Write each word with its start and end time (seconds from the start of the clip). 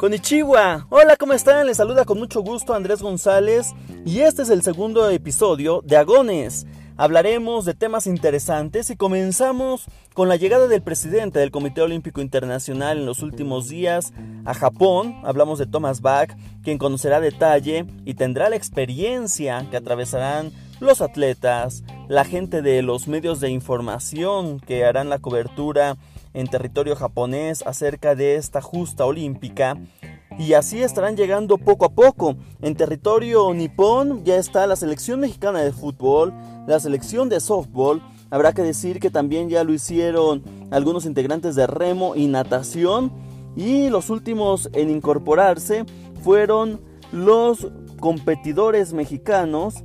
Konnichiwa, 0.00 0.86
hola, 0.88 1.16
¿cómo 1.16 1.34
están? 1.34 1.66
Les 1.66 1.76
saluda 1.76 2.06
con 2.06 2.18
mucho 2.18 2.40
gusto 2.40 2.72
Andrés 2.72 3.02
González 3.02 3.74
y 4.06 4.20
este 4.20 4.40
es 4.40 4.48
el 4.48 4.62
segundo 4.62 5.10
episodio 5.10 5.82
de 5.84 5.98
Agones. 5.98 6.66
Hablaremos 6.96 7.66
de 7.66 7.74
temas 7.74 8.06
interesantes 8.06 8.88
y 8.88 8.96
comenzamos 8.96 9.84
con 10.14 10.30
la 10.30 10.36
llegada 10.36 10.68
del 10.68 10.80
presidente 10.80 11.38
del 11.38 11.50
Comité 11.50 11.82
Olímpico 11.82 12.22
Internacional 12.22 12.96
en 12.96 13.04
los 13.04 13.22
últimos 13.22 13.68
días 13.68 14.14
a 14.46 14.54
Japón. 14.54 15.20
Hablamos 15.22 15.58
de 15.58 15.66
Thomas 15.66 16.00
Bach, 16.00 16.30
quien 16.62 16.78
conocerá 16.78 17.20
detalle 17.20 17.84
y 18.06 18.14
tendrá 18.14 18.48
la 18.48 18.56
experiencia 18.56 19.66
que 19.70 19.76
atravesarán 19.76 20.50
los 20.80 21.02
atletas, 21.02 21.84
la 22.08 22.24
gente 22.24 22.62
de 22.62 22.82
los 22.82 23.06
medios 23.06 23.40
de 23.40 23.50
información 23.50 24.60
que 24.60 24.84
harán 24.84 25.08
la 25.08 25.18
cobertura 25.18 25.96
en 26.32 26.48
territorio 26.48 26.96
japonés 26.96 27.62
acerca 27.66 28.14
de 28.14 28.36
esta 28.36 28.60
justa 28.60 29.04
olímpica 29.04 29.76
y 30.38 30.54
así 30.54 30.82
estarán 30.82 31.16
llegando 31.16 31.58
poco 31.58 31.84
a 31.84 31.90
poco. 31.90 32.36
En 32.62 32.74
territorio 32.74 33.52
nipón 33.52 34.24
ya 34.24 34.36
está 34.36 34.66
la 34.66 34.76
selección 34.76 35.20
mexicana 35.20 35.60
de 35.60 35.72
fútbol, 35.72 36.32
la 36.66 36.80
selección 36.80 37.28
de 37.28 37.40
softball. 37.40 38.02
Habrá 38.30 38.52
que 38.52 38.62
decir 38.62 39.00
que 39.00 39.10
también 39.10 39.50
ya 39.50 39.64
lo 39.64 39.74
hicieron 39.74 40.42
algunos 40.70 41.04
integrantes 41.04 41.56
de 41.56 41.66
remo 41.66 42.16
y 42.16 42.26
natación. 42.26 43.12
Y 43.56 43.90
los 43.90 44.08
últimos 44.08 44.70
en 44.72 44.88
incorporarse 44.88 45.84
fueron 46.22 46.80
los 47.12 47.68
competidores 47.98 48.92
mexicanos 48.92 49.84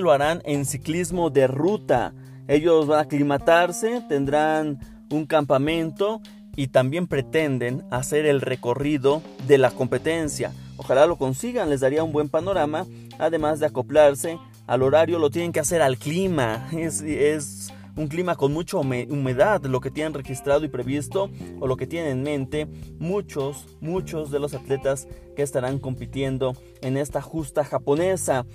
lo 0.00 0.12
harán 0.12 0.40
en 0.44 0.64
ciclismo 0.64 1.30
de 1.30 1.46
ruta. 1.46 2.14
Ellos 2.48 2.86
van 2.86 2.98
a 2.98 3.02
aclimatarse, 3.02 4.02
tendrán 4.08 4.78
un 5.10 5.26
campamento 5.26 6.20
y 6.56 6.68
también 6.68 7.06
pretenden 7.06 7.84
hacer 7.90 8.26
el 8.26 8.40
recorrido 8.40 9.22
de 9.46 9.58
la 9.58 9.70
competencia. 9.70 10.52
Ojalá 10.76 11.06
lo 11.06 11.16
consigan, 11.16 11.70
les 11.70 11.80
daría 11.80 12.02
un 12.02 12.12
buen 12.12 12.28
panorama, 12.28 12.86
además 13.18 13.60
de 13.60 13.66
acoplarse 13.66 14.38
al 14.66 14.82
horario, 14.82 15.18
lo 15.18 15.30
tienen 15.30 15.52
que 15.52 15.60
hacer 15.60 15.82
al 15.82 15.98
clima, 15.98 16.68
es 16.72 17.72
un 17.96 18.08
clima 18.08 18.36
con 18.36 18.52
mucha 18.52 18.76
humedad, 18.76 19.62
lo 19.64 19.80
que 19.80 19.90
tienen 19.90 20.14
registrado 20.14 20.64
y 20.64 20.68
previsto 20.68 21.30
o 21.60 21.66
lo 21.66 21.76
que 21.76 21.86
tienen 21.86 22.12
en 22.12 22.22
mente 22.22 22.66
muchos, 22.98 23.66
muchos 23.80 24.30
de 24.30 24.40
los 24.40 24.54
atletas 24.54 25.08
que 25.36 25.42
estarán 25.42 25.78
compitiendo 25.78 26.54
en 26.80 26.96
esta 26.96 27.20
justa 27.20 27.64
japonesa. 27.64 28.46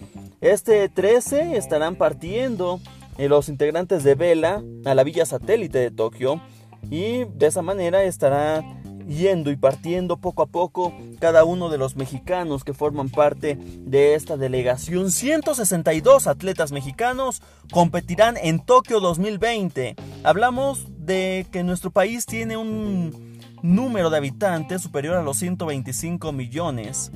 Este 0.41 0.89
13 0.89 1.57
estarán 1.57 1.95
partiendo 1.95 2.79
eh, 3.17 3.29
los 3.29 3.49
integrantes 3.49 4.03
de 4.03 4.15
Vela 4.15 4.63
a 4.85 4.95
la 4.95 5.03
villa 5.03 5.25
satélite 5.25 5.79
de 5.79 5.91
Tokio 5.91 6.41
y 6.89 7.25
de 7.25 7.47
esa 7.47 7.61
manera 7.61 8.03
estará 8.03 8.63
yendo 9.09 9.51
y 9.51 9.57
partiendo 9.57 10.17
poco 10.17 10.43
a 10.43 10.45
poco 10.45 10.93
cada 11.19 11.43
uno 11.43 11.69
de 11.69 11.77
los 11.77 11.95
mexicanos 11.95 12.63
que 12.63 12.73
forman 12.73 13.09
parte 13.09 13.57
de 13.59 14.15
esta 14.15 14.37
delegación. 14.37 15.11
162 15.11 16.27
atletas 16.27 16.71
mexicanos 16.71 17.41
competirán 17.71 18.37
en 18.37 18.59
Tokio 18.59 18.99
2020. 18.99 19.95
Hablamos 20.23 20.85
de 20.97 21.47
que 21.51 21.63
nuestro 21.63 21.91
país 21.91 22.25
tiene 22.25 22.55
un 22.55 23.39
número 23.61 24.09
de 24.09 24.17
habitantes 24.17 24.81
superior 24.81 25.15
a 25.15 25.23
los 25.23 25.37
125 25.37 26.31
millones. 26.31 27.11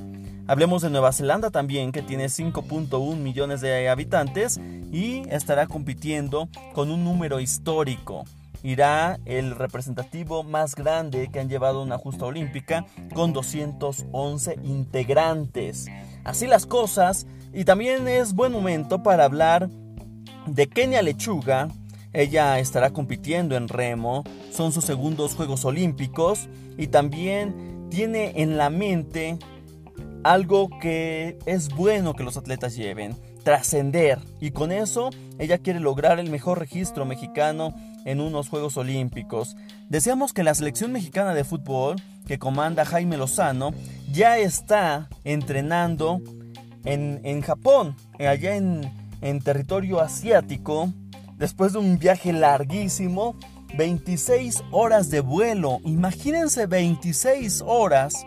Hablemos 0.46 0.82
de 0.82 0.90
Nueva 0.90 1.12
Zelanda 1.12 1.50
también, 1.50 1.90
que 1.90 2.02
tiene 2.02 2.26
5.1 2.26 3.16
millones 3.16 3.62
de 3.62 3.88
habitantes 3.88 4.60
y 4.92 5.22
estará 5.30 5.66
compitiendo 5.66 6.50
con 6.74 6.90
un 6.90 7.02
número 7.02 7.40
histórico. 7.40 8.24
Irá 8.64 9.20
el 9.26 9.54
representativo 9.54 10.42
más 10.42 10.74
grande 10.74 11.28
que 11.30 11.38
han 11.38 11.50
llevado 11.50 11.82
una 11.82 11.98
justa 11.98 12.24
olímpica 12.24 12.86
con 13.14 13.34
211 13.34 14.58
integrantes. 14.64 15.84
Así 16.24 16.46
las 16.46 16.64
cosas, 16.64 17.26
y 17.52 17.66
también 17.66 18.08
es 18.08 18.34
buen 18.34 18.52
momento 18.52 19.02
para 19.02 19.26
hablar 19.26 19.68
de 20.46 20.66
Kenia 20.66 21.02
Lechuga. 21.02 21.68
Ella 22.14 22.58
estará 22.58 22.88
compitiendo 22.90 23.54
en 23.54 23.68
remo, 23.68 24.24
son 24.50 24.72
sus 24.72 24.84
segundos 24.86 25.34
Juegos 25.34 25.66
Olímpicos 25.66 26.48
y 26.78 26.86
también 26.86 27.88
tiene 27.90 28.32
en 28.36 28.56
la 28.56 28.70
mente 28.70 29.36
algo 30.22 30.70
que 30.80 31.38
es 31.44 31.68
bueno 31.68 32.14
que 32.14 32.24
los 32.24 32.38
atletas 32.38 32.74
lleven, 32.76 33.14
trascender. 33.42 34.20
Y 34.40 34.52
con 34.52 34.72
eso 34.72 35.10
ella 35.38 35.58
quiere 35.58 35.80
lograr 35.80 36.18
el 36.18 36.30
mejor 36.30 36.60
registro 36.60 37.04
mexicano 37.04 37.74
en 38.04 38.20
unos 38.20 38.48
Juegos 38.48 38.76
Olímpicos. 38.76 39.56
Deseamos 39.88 40.32
que 40.32 40.42
la 40.42 40.54
selección 40.54 40.92
mexicana 40.92 41.34
de 41.34 41.44
fútbol, 41.44 41.96
que 42.26 42.38
comanda 42.38 42.84
Jaime 42.84 43.16
Lozano, 43.16 43.70
ya 44.10 44.38
está 44.38 45.08
entrenando 45.24 46.20
en, 46.84 47.40
Japón, 47.42 47.96
allá 48.18 48.56
en, 48.56 48.90
en 49.20 49.40
territorio 49.40 50.00
asiático, 50.00 50.92
después 51.36 51.72
de 51.72 51.78
un 51.78 51.98
viaje 51.98 52.32
larguísimo. 52.32 53.36
26 53.76 54.62
horas 54.70 55.10
de 55.10 55.18
vuelo, 55.18 55.80
imagínense 55.84 56.66
26 56.66 57.64
horas 57.66 58.24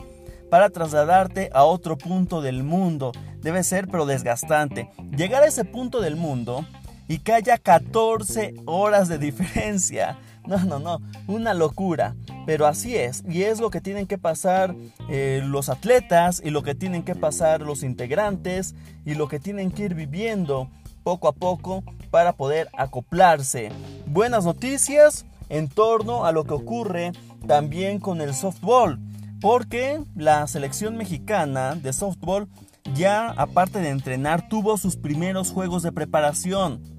para 0.50 0.70
trasladarte 0.70 1.50
a 1.54 1.64
otro 1.64 1.98
punto 1.98 2.42
del 2.42 2.64
mundo. 2.64 3.14
Debe 3.42 3.64
ser 3.64 3.88
pero 3.88 4.06
desgastante. 4.06 4.90
Llegar 5.16 5.44
a 5.44 5.48
ese 5.48 5.64
punto 5.64 6.02
del 6.02 6.16
mundo 6.16 6.66
y 7.08 7.20
que 7.20 7.34
haya 7.34 7.58
14 7.58 8.56
horas 8.66 9.08
de 9.08 9.18
diferencia. 9.18 10.18
No, 10.46 10.58
no, 10.64 10.80
no, 10.80 11.02
una 11.28 11.54
locura. 11.54 12.16
Pero 12.46 12.66
así 12.66 12.96
es, 12.96 13.24
y 13.28 13.44
es 13.44 13.60
lo 13.60 13.70
que 13.70 13.82
tienen 13.82 14.08
que 14.08 14.18
pasar 14.18 14.74
eh, 15.10 15.42
los 15.44 15.68
atletas 15.68 16.42
y 16.44 16.50
lo 16.50 16.64
que 16.64 16.76
tienen 16.76 17.04
que 17.04 17.16
pasar 17.16 17.62
los 17.62 17.84
integrantes 17.84 18.74
y 19.06 19.16
lo 19.16 19.28
que 19.28 19.40
tienen 19.40 19.72
que 19.72 19.84
ir 19.84 19.96
viviendo 19.96 20.70
poco 21.04 21.28
a 21.28 21.34
poco 21.34 21.84
para 22.10 22.34
poder 22.34 22.70
acoplarse. 22.78 23.70
Buenas 24.06 24.46
noticias 24.46 25.26
en 25.50 25.68
torno 25.68 26.26
a 26.26 26.32
lo 26.32 26.46
que 26.46 26.54
ocurre 26.54 27.12
también 27.46 28.00
con 28.00 28.22
el 28.22 28.34
softball 28.34 29.00
porque 29.40 30.02
la 30.16 30.48
selección 30.48 30.98
mexicana 30.98 31.76
de 31.76 31.94
softball 31.94 32.48
ya 32.96 33.30
aparte 33.30 33.80
de 33.80 33.90
entrenar 33.90 34.48
tuvo 34.50 34.78
sus 34.78 34.96
primeros 34.96 35.52
juegos 35.52 35.84
de 35.84 35.92
preparación. 35.92 36.97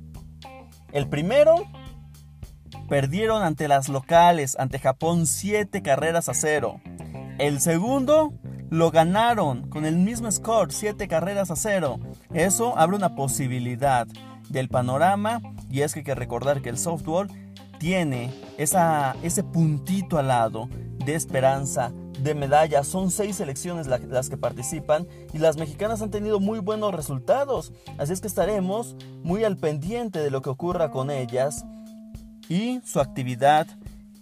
El 0.92 1.08
primero 1.08 1.54
perdieron 2.88 3.42
ante 3.42 3.68
las 3.68 3.88
locales, 3.88 4.56
ante 4.58 4.78
Japón 4.78 5.26
7 5.26 5.82
carreras 5.82 6.28
a 6.28 6.34
0. 6.34 6.80
El 7.38 7.60
segundo 7.60 8.32
lo 8.70 8.90
ganaron 8.90 9.68
con 9.68 9.84
el 9.84 9.96
mismo 9.96 10.30
score, 10.30 10.72
7 10.72 11.08
carreras 11.08 11.50
a 11.50 11.56
0. 11.56 11.98
Eso 12.32 12.76
abre 12.78 12.96
una 12.96 13.14
posibilidad 13.14 14.06
del 14.48 14.68
panorama 14.68 15.40
y 15.70 15.82
es 15.82 15.92
que 15.92 16.00
hay 16.00 16.04
que 16.04 16.14
recordar 16.14 16.62
que 16.62 16.70
el 16.70 16.78
softball 16.78 17.28
tiene 17.78 18.32
esa, 18.56 19.14
ese 19.22 19.44
puntito 19.44 20.18
al 20.18 20.28
lado 20.28 20.68
de 21.04 21.14
esperanza 21.14 21.92
de 22.28 22.34
medallas. 22.34 22.86
Son 22.86 23.10
seis 23.10 23.36
selecciones 23.36 23.86
las 23.86 24.28
que 24.28 24.36
participan 24.36 25.06
y 25.32 25.38
las 25.38 25.56
mexicanas 25.56 26.02
han 26.02 26.10
tenido 26.10 26.40
muy 26.40 26.60
buenos 26.60 26.94
resultados. 26.94 27.72
Así 27.98 28.12
es 28.12 28.20
que 28.20 28.28
estaremos 28.28 28.96
muy 29.22 29.44
al 29.44 29.56
pendiente 29.56 30.20
de 30.20 30.30
lo 30.30 30.42
que 30.42 30.50
ocurra 30.50 30.90
con 30.90 31.10
ellas 31.10 31.64
y 32.48 32.80
su 32.84 33.00
actividad 33.00 33.66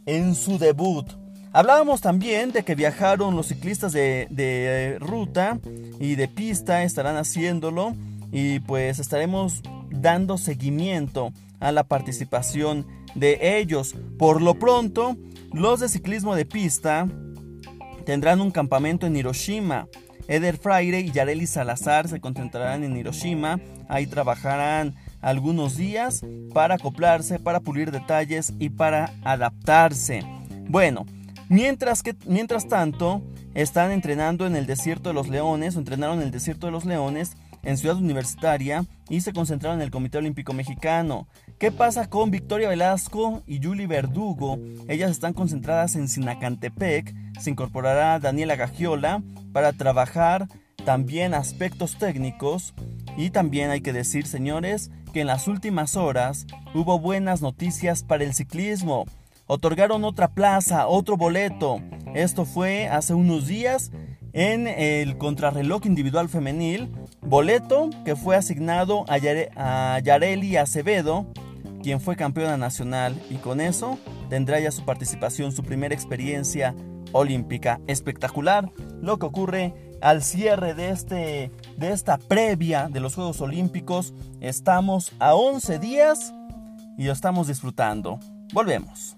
en 0.07 0.35
su 0.35 0.59
debut. 0.59 1.07
Hablábamos 1.53 2.01
también 2.01 2.53
de 2.53 2.65
que 2.65 2.75
viajaron 2.75 3.35
los 3.35 3.47
ciclistas 3.47 3.93
de, 3.93 4.29
de 4.31 4.99
ruta 5.01 5.59
y 5.99 6.15
de 6.15 6.29
pista, 6.29 6.83
estarán 6.83 7.17
haciéndolo 7.17 7.95
y 8.31 8.61
pues 8.61 8.99
estaremos 8.99 9.63
dando 9.91 10.39
seguimiento 10.39 11.33
a 11.61 11.73
la 11.73 11.85
participación 11.85 12.87
de 13.15 13.59
ellos. 13.59 13.95
Por 14.19 14.43
lo 14.43 14.59
pronto, 14.59 15.17
los 15.53 15.81
de 15.81 15.89
ciclismo 15.89 16.35
de 16.35 16.45
pista 16.45 17.09
tendrán 18.07 18.41
un 18.41 18.53
campamento 18.53 19.07
en 19.07 19.17
Hiroshima. 19.17 19.89
Eder 20.29 20.57
Fraire 20.57 21.01
y 21.01 21.11
Yareli 21.11 21.47
Salazar 21.47 22.09
se 22.09 22.21
concentrarán 22.21 22.85
en 22.85 22.97
Hiroshima. 22.97 23.61
Ahí 23.89 24.07
trabajarán 24.07 24.95
algunos 25.21 25.77
días 25.77 26.25
para 26.55 26.77
acoplarse, 26.77 27.39
para 27.39 27.61
pulir 27.61 27.91
detalles 27.91 28.55
y 28.59 28.71
para 28.71 29.13
adaptarse. 29.25 30.23
Bueno, 30.69 31.05
mientras, 31.49 32.03
que, 32.03 32.15
mientras 32.27 32.69
tanto, 32.69 33.23
están 33.55 33.91
entrenando 33.91 34.47
en 34.47 34.57
el 34.57 34.67
desierto 34.67 35.11
de 35.11 35.15
los 35.15 35.29
leones, 35.29 35.77
o 35.77 35.81
entrenaron 35.81 36.19
en 36.19 36.25
el 36.25 36.31
desierto 36.31 36.67
de 36.67 36.73
los 36.73 36.85
leones 36.85 37.37
en 37.63 37.77
Ciudad 37.77 37.97
Universitaria 37.97 38.85
y 39.09 39.21
se 39.21 39.33
concentraron 39.33 39.81
en 39.81 39.85
el 39.85 39.91
Comité 39.91 40.19
Olímpico 40.19 40.53
Mexicano. 40.53 41.27
¿Qué 41.59 41.73
pasa 41.73 42.11
con 42.11 42.31
Victoria 42.31 42.69
Velasco 42.69 43.43
y 43.47 43.65
Julie 43.65 43.87
Verdugo? 43.87 44.59
Ellas 44.89 45.11
están 45.11 45.33
concentradas 45.33 45.97
en 45.97 46.07
Sinacantepec. 46.07 47.15
Se 47.41 47.49
incorporará 47.49 48.19
Daniela 48.19 48.57
Gagiola 48.57 49.23
para 49.55 49.73
trabajar 49.73 50.49
también 50.85 51.33
aspectos 51.33 51.97
técnicos. 51.97 52.75
Y 53.17 53.31
también 53.31 53.71
hay 53.71 53.81
que 53.81 53.95
decir, 53.95 54.27
señores, 54.27 54.91
que 55.15 55.23
en 55.23 55.29
las 55.29 55.49
últimas 55.49 55.97
horas 55.97 56.47
hubo 56.75 56.99
buenas 56.99 57.41
noticias 57.41 58.03
para 58.03 58.25
el 58.25 58.35
ciclismo. 58.35 59.07
Otorgaron 59.47 60.05
otra 60.05 60.29
plaza, 60.29 60.87
otro 60.87 61.17
boleto. 61.17 61.81
Esto 62.15 62.45
fue 62.45 62.87
hace 62.89 63.15
unos 63.15 63.47
días 63.47 63.93
en 64.35 64.67
el 64.67 65.17
contrarreloj 65.17 65.87
individual 65.87 66.29
femenil, 66.29 66.93
boleto 67.23 67.89
que 68.05 68.15
fue 68.15 68.37
asignado 68.37 69.07
a, 69.09 69.99
Yareli 70.01 70.59
Acevedo, 70.59 71.27
quien 71.87 72.01
fue 72.01 72.17
campeona 72.17 72.57
nacional 72.57 73.15
y 73.31 73.37
con 73.37 73.61
eso 73.61 73.97
tendrá 74.29 74.59
ya 74.59 74.73
su 74.73 74.85
participación, 74.85 75.53
su 75.53 75.63
primera 75.63 75.95
experiencia 75.95 76.75
olímpica. 77.13 77.81
Espectacular 77.87 78.73
lo 79.01 79.21
que 79.21 79.27
ocurre 79.27 79.95
al 80.01 80.25
cierre 80.25 80.75
de, 80.75 80.91
este, 80.91 81.53
de 81.77 81.93
esta 81.93 82.19
previa 82.19 82.89
de 82.89 82.99
los 82.99 83.15
Juegos 83.15 83.41
Olímpicos. 83.41 84.15
Estamos 84.41 85.13
a 85.21 85.37
11 85.37 85.79
días 85.79 86.35
y 86.99 87.07
estamos 87.07 87.47
disfrutando. 87.47 88.19
Volvemos. 88.53 89.17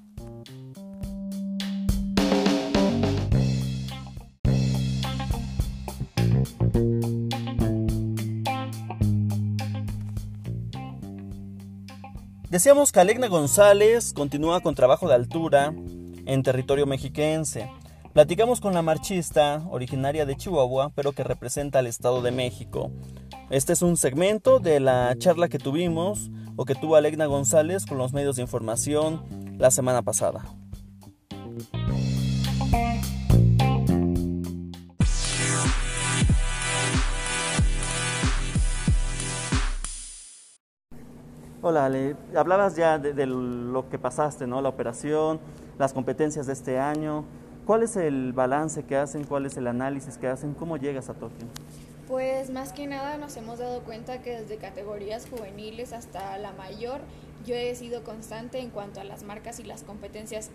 Decíamos 12.59 12.91
que 12.91 12.99
Alegna 12.99 13.29
González 13.29 14.13
continúa 14.13 14.61
con 14.61 14.75
trabajo 14.75 15.07
de 15.07 15.15
altura 15.15 15.73
en 16.27 16.43
territorio 16.43 16.87
mexiquense. 16.87 17.71
Platicamos 18.13 18.61
con 18.61 18.75
la 18.75 18.83
marchista, 18.83 19.63
originaria 19.71 20.27
de 20.27 20.37
Chihuahua, 20.37 20.91
pero 20.97 21.13
que 21.13 21.23
representa 21.23 21.79
al 21.79 21.87
Estado 21.87 22.21
de 22.21 22.33
México. 22.33 22.91
Este 23.49 23.75
es 23.75 23.83
un 23.83 23.97
segmento 23.97 24.59
de 24.59 24.81
la 24.81 25.15
charla 25.19 25.49
que 25.49 25.61
tuvimos 25.61 26.33
o 26.57 26.65
que 26.65 26.75
tuvo 26.75 26.97
Alegna 26.97 27.27
González 27.27 27.87
con 27.87 27.97
los 27.97 28.13
medios 28.13 28.35
de 28.35 28.43
información 28.43 29.23
la 29.57 29.71
semana 29.71 30.03
pasada. 30.03 30.58
Hola, 41.69 41.85
Ale. 41.85 42.17
Hablabas 42.35 42.77
ya 42.77 42.99
de, 42.99 43.13
de, 43.13 43.27
lo 43.27 43.91
que 43.91 43.99
pasaste, 43.99 44.47
¿no? 44.47 44.63
La 44.63 44.71
operación, 44.71 45.39
las 45.79 45.93
competencias 45.93 46.47
de 46.47 46.55
este 46.55 46.79
año. 46.79 47.27
¿Cuál 47.67 47.83
es 47.83 47.95
el 47.97 48.33
balance 48.33 48.85
que 48.85 48.97
hacen? 48.97 49.25
¿Cuál 49.25 49.45
es 49.45 49.55
el 49.59 49.67
análisis 49.67 50.17
que 50.17 50.29
hacen? 50.29 50.55
¿Cómo 50.55 50.79
llegas 50.79 51.11
a 51.11 51.13
Tokio? 51.13 51.47
Pues 52.07 52.49
más 52.49 52.73
que 52.73 52.87
nada 52.87 53.19
nos 53.19 53.37
hemos 53.37 53.59
dado 53.59 53.83
cuenta 53.83 54.23
que 54.23 54.41
desde 54.41 54.57
categorías 54.57 55.29
juveniles 55.29 55.93
hasta 55.93 56.39
la 56.39 56.53
mayor 56.53 57.03
yo 57.45 57.55
he 57.55 57.75
sido 57.75 58.03
constante 58.03 58.61
en 58.61 58.71
cuanto 58.71 59.03
a 59.03 59.05
las 59.05 59.23
marcas 59.23 59.61
y 59.61 59.65
las 59.65 59.83
competencias. 59.83 60.49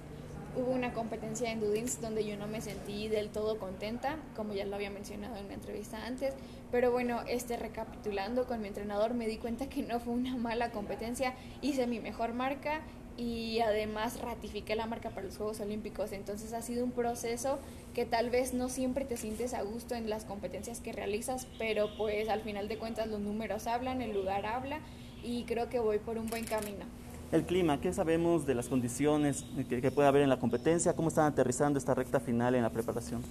Hubo 0.56 0.70
una 0.70 0.94
competencia 0.94 1.52
en 1.52 1.60
Dudins 1.60 2.00
donde 2.00 2.24
yo 2.26 2.38
no 2.38 2.48
me 2.48 2.62
sentí 2.62 3.08
del 3.08 3.30
todo 3.30 3.58
contenta, 3.58 4.18
como 4.36 4.54
ya 4.54 4.66
lo 4.66 4.76
había 4.76 4.92
mencionado 4.92 5.36
en 5.38 5.48
la 5.48 5.56
entrevista 5.56 6.06
antes, 6.06 6.36
pero 6.72 6.92
bueno, 6.92 7.22
este 7.28 7.58
recapitulando 7.58 8.46
con 8.46 8.62
mi 8.62 8.68
entrenador 8.68 9.16
me 9.16 9.26
di 9.26 9.38
cuenta 9.38 9.68
que 9.68 9.82
no 9.82 10.00
fue 10.00 10.14
una 10.14 10.38
mala 10.38 10.70
competencia, 10.70 11.34
hice 11.62 11.88
mi 11.88 12.00
mejor 12.00 12.34
marca 12.34 12.82
y 13.18 13.62
además 13.62 14.22
ratifiqué 14.22 14.76
la 14.76 14.86
marca 14.86 15.10
para 15.10 15.26
los 15.26 15.38
Juegos 15.38 15.60
Olímpicos. 15.60 16.12
Entonces 16.12 16.54
ha 16.54 16.62
sido 16.62 16.84
un 16.84 16.92
proceso 16.92 17.58
que 17.96 18.06
tal 18.06 18.30
vez 18.30 18.54
no 18.54 18.70
siempre 18.70 19.06
te 19.06 19.18
sientes 19.18 19.56
a 19.56 19.64
gusto 19.64 19.96
en 19.96 20.08
las 20.08 20.24
competencias 20.24 20.82
que 20.82 20.92
realizas, 20.92 21.48
pero 21.58 21.96
pues 21.98 22.30
al 22.30 22.42
final 22.42 22.68
de 22.68 22.78
cuentas 22.78 23.08
los 23.08 23.20
números 23.20 23.66
hablan, 23.66 24.04
el 24.04 24.14
lugar 24.14 24.46
habla 24.46 24.82
y 25.24 25.46
creo 25.46 25.70
que 25.70 25.80
voy 25.80 25.98
por 25.98 26.20
un 26.20 26.28
buen 26.28 26.46
camino. 26.46 26.86
El 27.34 27.48
clima, 27.48 27.82
¿qué 27.82 27.92
sabemos 27.92 28.46
de 28.46 28.54
las 28.54 28.68
condiciones 28.68 29.44
que, 29.68 29.82
que 29.82 29.90
puede 29.90 30.08
haber 30.08 30.22
en 30.22 30.30
la 30.30 30.38
competencia? 30.38 30.94
¿Cómo 30.94 31.08
están 31.08 31.26
aterrizando 31.26 31.80
esta 31.80 31.96
recta 31.96 32.20
final 32.20 32.54
en 32.54 32.62
la 32.62 32.70
preparación? 32.70 33.24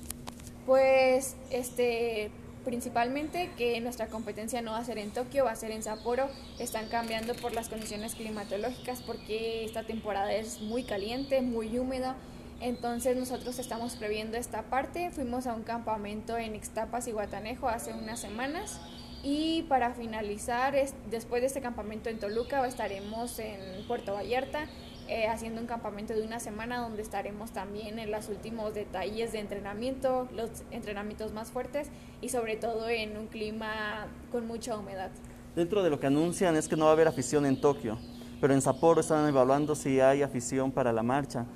Pues 0.66 1.36
este 1.50 2.32
principalmente 2.64 3.50
que 3.56 3.80
nuestra 3.80 4.08
competencia 4.08 4.60
no 4.60 4.72
va 4.72 4.78
a 4.78 4.84
ser 4.84 4.98
en 4.98 5.12
Tokio, 5.12 5.44
va 5.44 5.52
a 5.52 5.56
ser 5.56 5.70
en 5.70 5.84
Sapporo. 5.84 6.26
Están 6.58 6.88
cambiando 6.88 7.34
por 7.34 7.54
las 7.54 7.68
condiciones 7.68 8.16
climatológicas 8.16 9.02
porque 9.02 9.64
esta 9.64 9.84
temporada 9.84 10.32
es 10.32 10.60
muy 10.60 10.82
caliente, 10.82 11.40
muy 11.40 11.78
húmeda. 11.78 12.16
Entonces 12.60 13.16
nosotros 13.16 13.60
estamos 13.60 13.94
previendo 13.94 14.36
esta 14.36 14.62
parte. 14.62 15.12
Fuimos 15.12 15.46
a 15.46 15.54
un 15.54 15.62
campamento 15.62 16.36
en 16.36 16.56
Ixtapas 16.56 17.06
y 17.06 17.12
Guatanejo 17.12 17.68
hace 17.68 17.92
unas 17.92 18.18
semanas. 18.18 18.80
Y 19.22 19.62
para 19.68 19.94
finalizar, 19.94 20.74
después 21.10 21.42
de 21.42 21.46
este 21.46 21.60
campamento 21.60 22.10
en 22.10 22.18
Toluca, 22.18 22.66
estaremos 22.66 23.38
en 23.38 23.86
Puerto 23.86 24.14
Vallarta 24.14 24.66
eh, 25.08 25.26
haciendo 25.26 25.60
un 25.60 25.66
campamento 25.66 26.12
de 26.12 26.22
una 26.22 26.40
semana 26.40 26.78
donde 26.78 27.02
estaremos 27.02 27.52
también 27.52 27.98
en 27.98 28.10
los 28.10 28.28
últimos 28.28 28.72
detalles 28.74 29.32
de 29.32 29.40
entrenamiento, 29.40 30.28
los 30.34 30.50
entrenamientos 30.70 31.32
más 31.32 31.50
fuertes 31.50 31.88
y 32.20 32.30
sobre 32.30 32.56
todo 32.56 32.88
en 32.88 33.16
un 33.16 33.26
clima 33.26 34.06
con 34.32 34.46
mucha 34.46 34.76
humedad. 34.76 35.10
Dentro 35.54 35.82
de 35.82 35.90
lo 35.90 36.00
que 36.00 36.06
anuncian 36.06 36.56
es 36.56 36.66
que 36.66 36.76
no 36.76 36.86
va 36.86 36.90
a 36.90 36.94
haber 36.94 37.08
afición 37.08 37.46
en 37.46 37.60
Tokio, 37.60 37.98
pero 38.40 38.54
en 38.54 38.62
Sapporo 38.62 39.02
están 39.02 39.28
evaluando 39.28 39.74
si 39.74 40.00
hay 40.00 40.22
afición 40.22 40.72
para 40.72 40.92
la 40.92 41.02
marcha. 41.02 41.46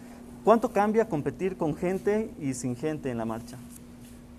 ¿Cuánto 0.44 0.70
cambia 0.70 1.08
competir 1.08 1.56
con 1.56 1.74
gente 1.74 2.30
y 2.38 2.54
sin 2.54 2.76
gente 2.76 3.10
en 3.10 3.18
la 3.18 3.24
marcha? 3.24 3.58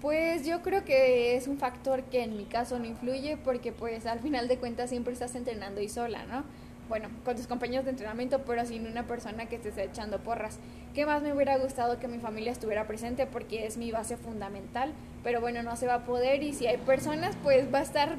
Pues 0.01 0.45
yo 0.45 0.61
creo 0.61 0.85
que 0.85 1.35
es 1.35 1.47
un 1.47 1.57
factor 1.57 2.03
que 2.03 2.23
en 2.23 2.38
mi 2.38 2.45
caso 2.45 2.77
no 2.77 2.85
influye 2.85 3.38
porque 3.38 3.71
pues 3.71 4.05
al 4.05 4.19
final 4.19 4.47
de 4.47 4.57
cuentas 4.57 4.89
siempre 4.89 5.13
estás 5.13 5.33
entrenando 5.35 5.81
y 5.81 5.89
sola, 5.89 6.25
¿no? 6.25 6.44
bueno, 6.89 7.09
con 7.25 7.35
tus 7.35 7.47
compañeros 7.47 7.85
de 7.85 7.91
entrenamiento, 7.91 8.41
pero 8.45 8.65
sin 8.65 8.88
una 8.88 9.03
persona 9.03 9.47
que 9.47 9.57
esté 9.57 9.83
echando 9.83 10.19
porras. 10.19 10.59
¿Qué 10.94 11.05
más 11.05 11.21
me 11.21 11.33
hubiera 11.33 11.57
gustado 11.57 11.99
que 11.99 12.07
mi 12.07 12.19
familia 12.19 12.51
estuviera 12.51 12.88
presente? 12.88 13.25
Porque 13.25 13.65
es 13.65 13.77
mi 13.77 13.91
base 13.91 14.17
fundamental, 14.17 14.94
pero 15.23 15.41
bueno, 15.41 15.63
no 15.63 15.75
se 15.75 15.88
va 15.88 15.95
a 15.95 16.05
poder 16.05 16.44
y 16.44 16.53
si 16.53 16.67
hay 16.67 16.77
personas, 16.77 17.35
pues 17.44 17.73
va 17.73 17.79
a 17.79 17.83
estar 17.83 18.15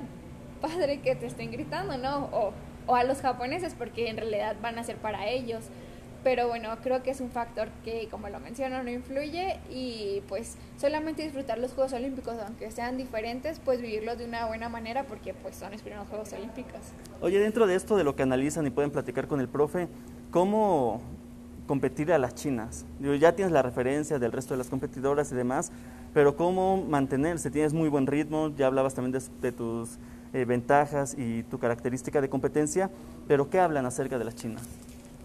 padre 0.61 1.01
que 1.01 1.15
te 1.15 1.27
estén 1.27 1.51
gritando, 1.51 1.97
¿no? 1.97 2.27
O, 2.27 2.53
o 2.87 2.95
a 2.95 3.05
los 3.05 3.21
japoneses, 3.21 3.75
porque 3.75 4.09
en 4.09 4.17
realidad 4.17 4.57
van 4.61 4.79
a 4.79 4.85
ser 4.85 4.97
para 4.97 5.27
ellos. 5.29 5.65
Pero 6.25 6.49
bueno, 6.49 6.71
creo 6.83 7.03
que 7.03 7.11
es 7.11 7.21
un 7.21 7.31
factor 7.31 7.69
que, 7.85 8.09
como 8.11 8.29
lo 8.29 8.41
menciono, 8.41 8.83
no 8.83 8.91
influye 8.91 9.59
y 9.71 10.23
pues 10.29 10.57
solamente 10.77 11.23
disfrutar 11.23 11.59
los 11.59 11.73
Juegos 11.73 11.93
Olímpicos, 11.93 12.35
aunque 12.45 12.71
sean 12.71 12.97
diferentes, 12.97 13.61
pues 13.65 13.81
vivirlos 13.81 14.19
de 14.19 14.25
una 14.25 14.47
buena 14.47 14.69
manera 14.69 15.05
porque 15.05 15.35
pues 15.35 15.57
son 15.57 15.73
los 15.73 15.83
Juegos 15.83 16.33
Olímpicos. 16.33 16.81
Oye, 17.21 17.39
dentro 17.39 17.67
de 17.67 17.77
esto 17.77 17.97
de 17.97 18.05
lo 18.05 18.17
que 18.17 18.23
analizan 18.23 18.67
y 18.67 18.71
pueden 18.71 18.91
platicar 18.91 19.29
con 19.29 19.41
el 19.41 19.49
profe, 19.49 19.89
¿cómo 20.31 21.01
competir 21.67 22.13
a 22.13 22.19
las 22.19 22.35
chinas? 22.35 22.85
ya 23.21 23.37
tienes 23.37 23.53
la 23.53 23.63
referencia 23.63 24.19
del 24.19 24.33
resto 24.33 24.55
de 24.55 24.59
las 24.59 24.69
competidoras 24.69 25.31
y 25.31 25.37
demás, 25.37 25.71
pero 26.15 26.35
¿cómo 26.35 26.83
mantenerse? 26.83 27.51
Tienes 27.51 27.73
muy 27.73 27.89
buen 27.89 28.07
ritmo, 28.07 28.53
ya 28.57 28.67
hablabas 28.67 28.95
también 28.95 29.23
de, 29.41 29.53
tus 29.53 29.99
eh, 30.33 30.45
ventajas 30.45 31.15
y 31.17 31.43
tu 31.45 31.59
característica 31.59 32.21
de 32.21 32.29
competencia, 32.29 32.91
pero 33.29 33.51
¿qué 33.51 33.61
hablan 33.61 33.87
acerca 33.87 34.19
de 34.19 34.25
las 34.25 34.35
chinas? 34.35 34.63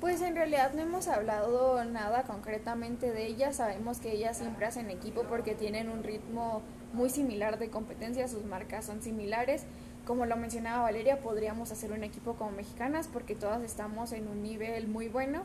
Pues 0.04 0.22
en 0.22 0.36
realidad 0.36 0.74
no 0.74 0.82
hemos 0.82 1.08
hablado 1.08 1.82
nada 1.86 2.24
concretamente 2.24 3.14
de 3.14 3.26
ellas. 3.26 3.56
Sabemos 3.56 4.00
que 4.00 4.12
ellas 4.12 4.38
siempre 4.38 4.66
hacen 4.66 4.90
equipo 4.90 5.24
porque 5.30 5.56
tienen 5.56 5.88
un 5.88 6.04
ritmo 6.04 6.62
muy 6.92 7.10
similar 7.10 7.58
de 7.58 7.70
competencia, 7.70 8.28
sus 8.28 8.44
marcas 8.44 8.84
son 8.84 9.02
similares. 9.02 9.64
Como 10.06 10.26
lo 10.26 10.36
mencionaba 10.36 10.82
Valeria, 10.82 11.22
podríamos 11.22 11.72
hacer 11.72 11.94
un 11.94 12.04
equipo 12.04 12.34
como 12.34 12.52
mexicanas 12.52 13.08
porque 13.08 13.34
todas 13.34 13.64
estamos 13.64 14.12
en 14.12 14.28
un 14.28 14.44
nivel 14.44 14.90
muy 14.90 15.08
bueno. 15.08 15.44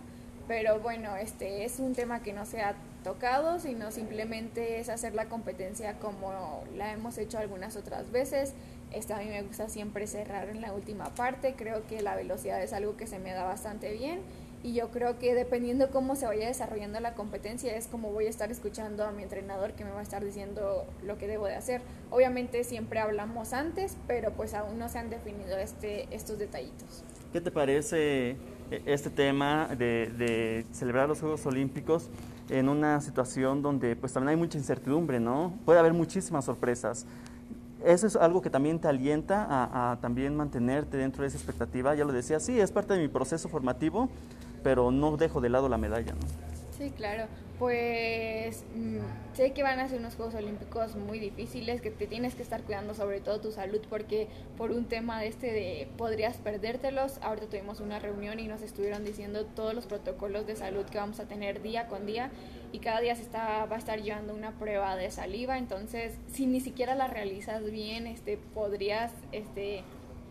Pero 0.49 0.81
bueno, 0.81 1.15
este 1.15 1.65
es 1.65 1.79
un 1.79 1.95
tema 1.95 2.23
que 2.23 2.33
no 2.33 2.45
se 2.45 2.61
ha 2.61 2.75
tocado, 3.05 3.61
sino 3.61 3.93
simplemente 3.93 4.81
es 4.81 4.89
hacer 4.89 5.15
la 5.15 5.27
competencia 5.27 6.01
como 6.01 6.65
la 6.75 6.93
hemos 6.93 7.17
hecho 7.19 7.39
algunas 7.39 7.77
otras 7.77 8.11
veces. 8.11 8.55
Esta 8.91 9.19
a 9.19 9.21
mí 9.21 9.27
me 9.27 9.43
gusta 9.43 9.69
siempre 9.69 10.07
cerrar 10.09 10.49
en 10.49 10.63
la 10.63 10.73
última 10.73 11.15
parte. 11.15 11.55
Creo 11.57 11.87
que 11.87 12.01
la 12.03 12.17
velocidad 12.17 12.61
es 12.61 12.73
algo 12.73 12.97
que 12.97 13.07
se 13.07 13.21
me 13.21 13.33
da 13.33 13.45
bastante 13.45 13.93
bien 13.93 14.21
y 14.63 14.75
yo 14.75 14.91
creo 14.91 15.19
que 15.19 15.35
dependiendo 15.35 15.91
cómo 15.91 16.17
se 16.17 16.27
vaya 16.27 16.49
desarrollando 16.49 16.99
la 17.01 17.15
competencia 17.15 17.77
es 17.77 17.87
como 17.87 18.11
voy 18.11 18.27
a 18.27 18.31
estar 18.31 18.51
escuchando 18.51 19.05
a 19.05 19.13
mi 19.13 19.23
entrenador 19.23 19.73
que 19.73 19.85
me 19.85 19.91
va 19.91 20.01
a 20.01 20.03
estar 20.03 20.25
diciendo 20.25 20.85
lo 21.05 21.19
que 21.19 21.29
debo 21.29 21.47
de 21.47 21.55
hacer. 21.55 21.81
Obviamente 22.11 22.65
siempre 22.65 22.99
hablamos 23.01 23.53
antes, 23.53 23.97
pero 24.07 24.33
pues 24.33 24.55
aún 24.55 24.79
no 24.79 24.89
se 24.89 24.99
han 24.99 25.11
definido 25.11 25.57
este, 25.59 26.09
estos 26.15 26.39
detallitos. 26.39 27.05
¿Qué 27.33 27.41
te 27.41 27.51
parece 27.51 28.31
eh, 28.31 28.37
este 28.87 29.11
tema 29.11 29.69
de, 29.69 30.11
de 30.17 30.67
celebrar 30.73 31.09
los 31.09 31.21
Juegos 31.21 31.45
Olímpicos 31.47 32.09
en 32.49 32.69
una 32.69 33.01
situación 33.01 33.63
donde 33.63 33.95
pues 33.95 34.13
también 34.13 34.31
hay 34.31 34.37
mucha 34.37 34.59
incertidumbre, 34.59 35.21
¿no? 35.21 35.53
Puede 35.65 35.79
haber 35.79 35.93
muchísimas 35.93 36.45
sorpresas. 36.45 37.07
Eso 37.85 38.09
es 38.09 38.17
algo 38.17 38.43
que 38.43 38.51
también 38.51 38.81
te 38.81 38.89
alienta 38.89 39.45
a, 39.45 39.93
a, 39.93 40.01
también 40.01 40.35
mantenerte 40.37 40.97
dentro 40.97 41.23
de 41.23 41.29
esa 41.29 41.37
expectativa. 41.37 41.95
Ya 41.95 42.05
lo 42.05 42.13
decía, 42.13 42.41
sí, 42.41 42.59
es 42.59 42.73
parte 42.73 42.95
de 42.95 43.01
mi 43.01 43.09
proceso 43.09 43.49
formativo, 43.49 44.09
pero 44.63 44.91
no 44.91 45.17
dejo 45.17 45.41
de 45.41 45.49
lado 45.49 45.69
la 45.69 45.79
medalla. 45.79 46.13
¿no? 46.13 46.49
Sí, 46.79 46.91
claro. 46.91 47.27
Pues 47.59 48.65
mm, 48.77 48.99
sé 49.35 49.51
que 49.53 49.65
van 49.65 49.81
a 49.81 49.89
ser 49.89 49.99
unos 49.99 50.15
Juegos 50.15 50.37
Olímpicos 50.37 50.95
muy 50.95 51.19
difíciles, 51.19 51.81
que 51.81 51.91
te 51.91 52.07
tienes 52.07 52.37
que 52.37 52.43
estar 52.43 52.63
cuidando 52.63 52.95
sobre 52.95 53.21
todo 53.21 53.41
tu 53.41 53.51
salud 53.51 53.81
porque 53.91 54.29
por 54.57 54.71
un 54.71 54.85
tema 54.85 55.21
de 55.21 55.27
este 55.27 55.53
de 55.53 55.89
podrías 55.97 56.37
perdértelos. 56.37 57.19
Ahorita 57.21 57.49
tuvimos 57.49 57.81
una 57.81 57.99
reunión 57.99 58.39
y 58.39 58.47
nos 58.47 58.63
estuvieron 58.63 59.05
diciendo 59.05 59.45
todos 59.45 59.75
los 59.75 59.87
protocolos 59.87 60.47
de 60.47 60.55
salud 60.55 60.85
que 60.85 60.99
vamos 60.99 61.19
a 61.19 61.25
tener 61.25 61.61
día 61.61 61.89
con 61.89 62.07
día 62.07 62.31
y 62.71 62.79
cada 62.79 63.01
día 63.01 63.17
se 63.17 63.23
está 63.23 63.67
va 63.67 63.75
a 63.75 63.79
estar 63.79 64.01
llevando 64.01 64.33
una 64.33 64.53
prueba 64.53 64.95
de 64.95 65.11
saliva, 65.11 65.59
entonces 65.59 66.15
si 66.29 66.47
ni 66.47 66.61
siquiera 66.61 66.95
la 66.95 67.09
realizas 67.09 67.69
bien, 67.69 68.07
este 68.07 68.39
podrías 68.55 69.13
este 69.33 69.83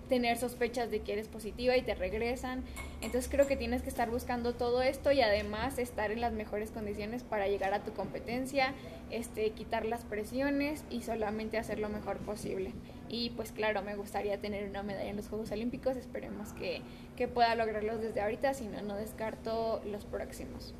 tener 0.07 0.37
sospechas 0.37 0.89
de 0.89 1.01
que 1.01 1.13
eres 1.13 1.27
positiva 1.27 1.77
y 1.77 1.81
te 1.81 1.95
regresan. 1.95 2.63
Entonces 3.01 3.29
creo 3.29 3.47
que 3.47 3.55
tienes 3.55 3.81
que 3.81 3.89
estar 3.89 4.09
buscando 4.09 4.53
todo 4.53 4.81
esto 4.81 5.11
y 5.11 5.21
además 5.21 5.77
estar 5.77 6.11
en 6.11 6.21
las 6.21 6.33
mejores 6.33 6.71
condiciones 6.71 7.23
para 7.23 7.47
llegar 7.47 7.73
a 7.73 7.83
tu 7.83 7.93
competencia, 7.93 8.73
este, 9.11 9.51
quitar 9.51 9.85
las 9.85 10.03
presiones 10.03 10.83
y 10.89 11.01
solamente 11.01 11.57
hacer 11.57 11.79
lo 11.79 11.89
mejor 11.89 12.17
posible. 12.17 12.73
Y 13.09 13.31
pues 13.31 13.51
claro, 13.51 13.81
me 13.81 13.95
gustaría 13.95 14.39
tener 14.39 14.69
una 14.69 14.83
medalla 14.83 15.09
en 15.09 15.15
los 15.15 15.27
Juegos 15.27 15.51
Olímpicos, 15.51 15.95
esperemos 15.95 16.53
que, 16.53 16.81
que 17.15 17.27
pueda 17.27 17.55
lograrlos 17.55 18.01
desde 18.01 18.21
ahorita, 18.21 18.53
si 18.53 18.65
no, 18.65 18.81
no 18.81 18.95
descarto 18.95 19.81
los 19.85 20.05
próximos. 20.05 20.73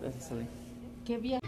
Gracias, 0.00 0.30
Ale. 0.32 0.46
Qué 1.04 1.18
bien. 1.18 1.40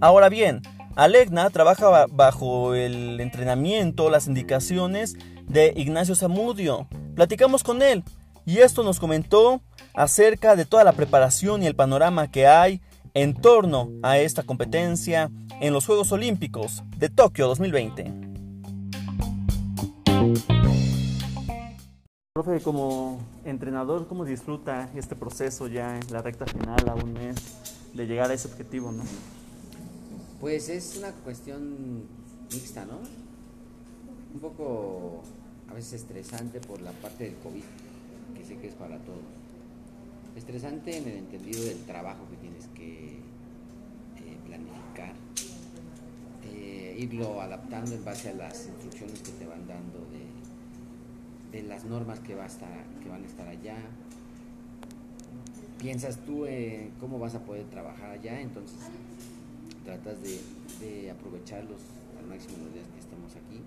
Ahora 0.00 0.28
bien, 0.28 0.60
Alegna 0.94 1.48
trabaja 1.50 2.06
bajo 2.10 2.74
el 2.74 3.18
entrenamiento, 3.20 4.10
las 4.10 4.26
indicaciones 4.26 5.14
de 5.46 5.72
Ignacio 5.74 6.14
Zamudio. 6.14 6.86
Platicamos 7.14 7.62
con 7.62 7.80
él 7.80 8.04
y 8.44 8.58
esto 8.58 8.82
nos 8.82 9.00
comentó 9.00 9.62
acerca 9.94 10.54
de 10.54 10.66
toda 10.66 10.84
la 10.84 10.92
preparación 10.92 11.62
y 11.62 11.66
el 11.66 11.74
panorama 11.74 12.30
que 12.30 12.46
hay 12.46 12.82
en 13.14 13.34
torno 13.34 13.90
a 14.02 14.18
esta 14.18 14.42
competencia 14.42 15.30
en 15.60 15.72
los 15.72 15.86
Juegos 15.86 16.12
Olímpicos 16.12 16.82
de 16.98 17.08
Tokio 17.08 17.46
2020. 17.48 18.12
Profe, 22.34 22.60
como 22.60 23.18
entrenador, 23.46 24.06
¿cómo 24.08 24.26
disfruta 24.26 24.90
este 24.94 25.16
proceso 25.16 25.68
ya 25.68 25.96
en 25.96 26.12
la 26.12 26.20
recta 26.20 26.44
final 26.44 26.86
a 26.86 26.94
un 26.94 27.14
mes 27.14 27.36
de 27.94 28.06
llegar 28.06 28.30
a 28.30 28.34
ese 28.34 28.48
objetivo? 28.48 28.92
¿no? 28.92 29.02
Pues 30.40 30.68
es 30.68 30.96
una 30.98 31.12
cuestión 31.12 32.04
mixta, 32.52 32.84
¿no? 32.84 32.98
Un 34.34 34.40
poco 34.40 35.22
a 35.68 35.72
veces 35.72 36.02
estresante 36.02 36.60
por 36.60 36.82
la 36.82 36.92
parte 36.92 37.24
del 37.24 37.36
COVID, 37.36 37.62
que 38.36 38.44
sé 38.44 38.58
que 38.58 38.68
es 38.68 38.74
para 38.74 38.98
todos. 38.98 39.24
Estresante 40.36 40.98
en 40.98 41.08
el 41.08 41.16
entendido 41.16 41.64
del 41.64 41.78
trabajo 41.84 42.28
que 42.30 42.36
tienes 42.36 42.66
que 42.74 43.14
eh, 43.14 44.36
planificar, 44.44 45.14
eh, 46.52 46.96
irlo 46.98 47.40
adaptando 47.40 47.94
en 47.94 48.04
base 48.04 48.28
a 48.28 48.34
las 48.34 48.66
instrucciones 48.66 49.20
que 49.20 49.32
te 49.32 49.46
van 49.46 49.66
dando 49.66 50.06
de, 50.10 51.62
las 51.62 51.86
normas 51.86 52.20
que, 52.20 52.34
va 52.34 52.44
a 52.44 52.48
estar, 52.48 52.84
que 53.02 53.08
van 53.08 53.22
a 53.22 53.26
estar 53.26 53.48
allá. 53.48 53.78
Piensas 55.78 56.18
tú 56.26 56.44
en 56.44 56.90
cómo 57.00 57.18
vas 57.18 57.34
a 57.34 57.40
poder 57.40 57.64
trabajar 57.70 58.10
allá, 58.10 58.38
entonces 58.38 58.76
tratas 59.86 60.18
de, 60.20 61.10
aprovecharlos 61.10 61.80
al 62.18 62.26
máximo 62.26 62.58
los 62.64 62.74
días 62.74 62.86
que 62.92 63.00
estemos 63.00 63.30
aquí. 63.36 63.62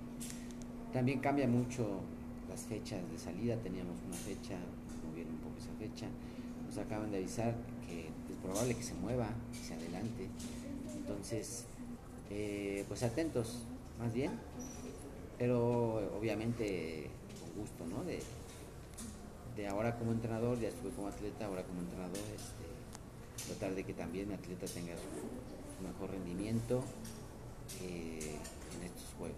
También 0.91 1.19
cambia 1.19 1.47
mucho 1.47 2.01
las 2.49 2.61
fechas 2.61 2.99
de 3.09 3.17
salida, 3.17 3.55
teníamos 3.63 3.95
una 4.05 4.17
fecha, 4.17 4.57
movieron 5.07 5.33
un 5.33 5.39
poco 5.39 5.55
esa 5.57 5.73
fecha, 5.79 6.07
nos 6.67 6.77
acaban 6.77 7.09
de 7.11 7.17
avisar 7.17 7.55
que 7.87 8.07
es 8.07 8.37
probable 8.43 8.75
que 8.75 8.83
se 8.83 8.93
mueva, 8.95 9.29
que 9.51 9.65
se 9.65 9.73
adelante, 9.73 10.27
entonces, 10.93 11.65
eh, 12.29 12.83
pues 12.87 13.01
atentos, 13.03 13.63
más 13.97 14.13
bien, 14.13 14.31
pero 15.37 16.17
obviamente 16.17 17.09
con 17.39 17.61
gusto, 17.63 17.85
¿no? 17.87 18.03
De, 18.03 18.19
de 19.55 19.67
ahora 19.67 19.97
como 19.97 20.11
entrenador, 20.11 20.59
ya 20.59 20.67
estuve 20.67 20.91
como 20.91 21.07
atleta, 21.07 21.45
ahora 21.45 21.63
como 21.63 21.79
entrenador, 21.79 22.17
este, 22.35 23.47
tratar 23.47 23.75
de 23.75 23.83
que 23.83 23.93
también 23.93 24.27
mi 24.27 24.33
atleta 24.33 24.65
tenga 24.67 24.93
su, 24.95 25.58
mejor 25.81 26.11
rendimiento 26.11 26.81
eh, 27.81 28.37
en 28.75 28.83
estos 28.83 29.13
juegos. 29.17 29.37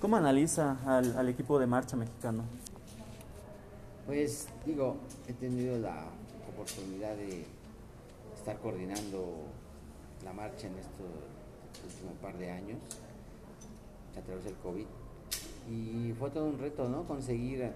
¿Cómo 0.00 0.16
analiza 0.16 0.78
al, 0.86 1.28
equipo 1.28 1.58
de 1.58 1.66
marcha 1.66 1.96
mexicano? 1.96 2.44
Pues 4.06 4.48
digo, 4.64 4.96
he 5.26 5.32
tenido 5.32 5.78
la 5.78 6.04
oportunidad 6.52 7.16
de 7.16 7.44
estar 8.36 8.58
coordinando 8.58 9.44
la 10.24 10.32
marcha 10.32 10.68
en 10.68 10.74
estos 10.78 11.06
últimos 11.84 12.14
par 12.22 12.38
de 12.38 12.50
años 12.50 12.78
a 14.16 14.20
través 14.20 14.44
del 14.44 14.54
COVID 14.54 14.86
y 15.70 16.14
fue 16.18 16.30
todo 16.30 16.46
un 16.46 16.58
reto, 16.58 16.88
¿no? 16.88 17.04
Conseguir 17.04 17.62
eh, 17.62 17.72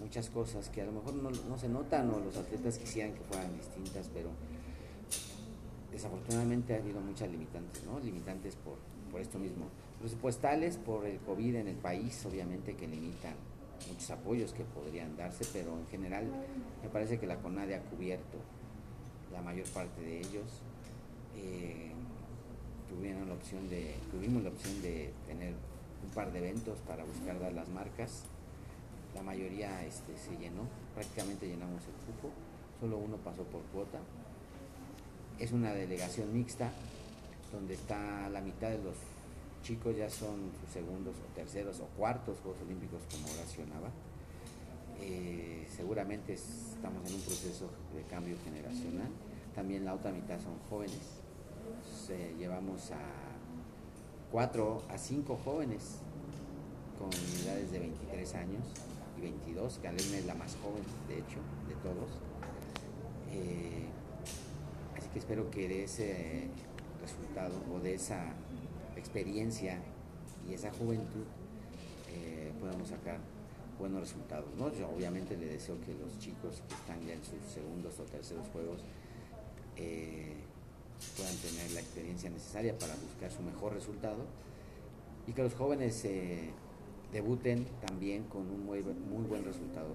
muchas 0.00 0.28
cosas 0.30 0.68
que 0.68 0.82
a 0.82 0.84
lo 0.84 0.92
mejor 0.92 1.14
no, 1.14 1.30
no, 1.30 1.58
se 1.58 1.68
notan 1.68 2.10
o 2.10 2.18
los 2.18 2.36
atletas 2.36 2.78
quisieran 2.78 3.12
que 3.12 3.20
fueran 3.20 3.56
distintas, 3.56 4.10
pero 4.12 4.30
desafortunadamente 5.96 6.74
ha 6.74 6.76
habido 6.76 7.00
muchas 7.00 7.30
limitantes, 7.30 7.82
¿no? 7.84 7.98
Limitantes 8.00 8.54
por, 8.56 8.76
por 9.10 9.20
esto 9.20 9.38
mismo. 9.38 9.66
Presupuestales 9.98 10.76
por 10.76 11.06
el 11.06 11.18
COVID 11.20 11.54
en 11.56 11.68
el 11.68 11.76
país, 11.76 12.24
obviamente 12.26 12.76
que 12.76 12.86
limitan 12.86 13.32
muchos 13.88 14.10
apoyos 14.10 14.52
que 14.52 14.62
podrían 14.64 15.16
darse, 15.16 15.46
pero 15.54 15.78
en 15.78 15.86
general 15.86 16.26
me 16.82 16.88
parece 16.90 17.18
que 17.18 17.26
la 17.26 17.36
CONADE 17.36 17.76
ha 17.76 17.80
cubierto 17.80 18.36
la 19.32 19.40
mayor 19.40 19.66
parte 19.68 20.02
de 20.02 20.20
ellos. 20.20 20.60
Eh, 21.34 21.92
tuvimos 22.90 23.26
la 23.26 23.34
opción 23.34 24.82
de 24.82 25.12
tener 25.26 25.54
un 26.04 26.10
par 26.14 26.30
de 26.30 26.38
eventos 26.40 26.78
para 26.80 27.04
buscar 27.04 27.40
dar 27.40 27.54
las 27.54 27.70
marcas. 27.70 28.24
La 29.14 29.22
mayoría 29.22 29.82
este, 29.86 30.14
se 30.18 30.36
llenó, 30.36 30.68
prácticamente 30.94 31.46
llenamos 31.46 31.80
el 31.84 31.94
cupo, 32.04 32.34
solo 32.80 32.98
uno 32.98 33.16
pasó 33.16 33.44
por 33.44 33.62
cuota 33.72 33.98
es 35.38 35.52
una 35.52 35.72
delegación 35.72 36.32
mixta 36.32 36.70
donde 37.52 37.74
está 37.74 38.28
la 38.30 38.40
mitad 38.40 38.70
de 38.70 38.78
los 38.78 38.96
chicos 39.62 39.96
ya 39.96 40.08
son 40.08 40.52
sus 40.60 40.70
segundos 40.72 41.14
o 41.16 41.34
terceros 41.34 41.80
o 41.80 41.86
cuartos 41.96 42.38
Juegos 42.42 42.62
Olímpicos 42.62 43.00
como 43.10 43.26
oracionaba. 43.34 43.90
Eh, 45.00 45.66
seguramente 45.68 46.34
estamos 46.34 47.04
en 47.08 47.14
un 47.14 47.20
proceso 47.20 47.68
de 47.94 48.02
cambio 48.04 48.36
generacional. 48.44 49.08
También 49.54 49.84
la 49.84 49.94
otra 49.94 50.12
mitad 50.12 50.38
son 50.40 50.58
jóvenes. 50.70 51.20
llevamos 52.38 52.92
a 52.92 53.00
cuatro 54.30 54.82
a 54.88 54.98
cinco 54.98 55.38
jóvenes 55.44 55.98
con 56.98 57.10
edades 57.42 57.72
de 57.72 57.80
23 57.80 58.34
años 58.36 58.64
y 59.18 59.22
22, 59.22 59.78
que 59.78 59.88
Alena 59.88 60.18
es 60.18 60.26
la 60.26 60.34
más 60.34 60.56
joven, 60.62 60.84
de 61.08 61.18
hecho, 61.18 61.40
de 61.68 61.74
todos. 61.82 62.10
Eh, 63.32 63.86
espero 65.18 65.50
que 65.50 65.68
de 65.68 65.84
ese 65.84 66.48
resultado 67.00 67.54
o 67.72 67.80
de 67.80 67.94
esa 67.94 68.34
experiencia 68.96 69.80
y 70.48 70.54
esa 70.54 70.70
juventud 70.72 71.24
eh, 72.12 72.52
podamos 72.60 72.88
sacar 72.88 73.18
buenos 73.78 74.00
resultados. 74.00 74.46
¿no? 74.56 74.72
Yo 74.72 74.88
obviamente 74.88 75.36
le 75.36 75.46
deseo 75.46 75.76
que 75.80 75.94
los 75.94 76.18
chicos 76.18 76.62
que 76.68 76.74
están 76.74 77.06
ya 77.06 77.14
en 77.14 77.24
sus 77.24 77.52
segundos 77.52 77.98
o 78.00 78.04
terceros 78.04 78.46
juegos 78.48 78.80
eh, 79.76 80.34
puedan 81.16 81.36
tener 81.36 81.70
la 81.72 81.80
experiencia 81.80 82.30
necesaria 82.30 82.76
para 82.78 82.94
buscar 82.94 83.30
su 83.30 83.42
mejor 83.42 83.74
resultado 83.74 84.24
y 85.26 85.32
que 85.32 85.42
los 85.42 85.54
jóvenes 85.54 86.04
eh, 86.04 86.50
debuten 87.12 87.66
también 87.86 88.24
con 88.24 88.42
un 88.42 88.64
muy, 88.64 88.82
muy 88.82 89.24
buen 89.26 89.44
resultado. 89.44 89.94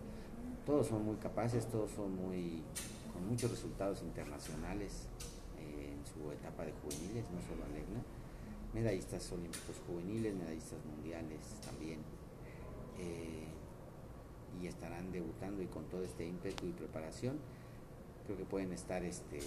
Todos 0.66 0.88
son 0.88 1.06
muy 1.06 1.16
capaces, 1.16 1.66
todos 1.68 1.90
son 1.92 2.16
muy 2.16 2.62
muchos 3.22 3.52
resultados 3.52 4.02
internacionales 4.02 5.08
eh, 5.60 5.94
en 5.94 6.06
su 6.06 6.32
etapa 6.32 6.66
de 6.66 6.74
juveniles, 6.74 7.26
no 7.32 7.42
solo 7.42 7.64
Alegna, 7.66 8.02
medallistas 8.74 9.32
olímpicos 9.32 9.76
juveniles, 9.88 10.34
medallistas 10.36 10.84
mundiales 10.86 11.40
también, 11.66 12.00
eh, 12.98 13.48
y 14.62 14.68
estarán 14.68 15.12
debutando 15.12 15.62
y 15.62 15.68
con 15.68 15.86
todo 15.86 16.04
este 16.04 16.26
ímpetu 16.26 16.68
y 16.68 16.72
preparación, 16.72 17.38
creo 18.26 18.38
que 18.38 18.46
pueden 18.46 18.72
estar 18.74 19.04
este, 19.04 19.40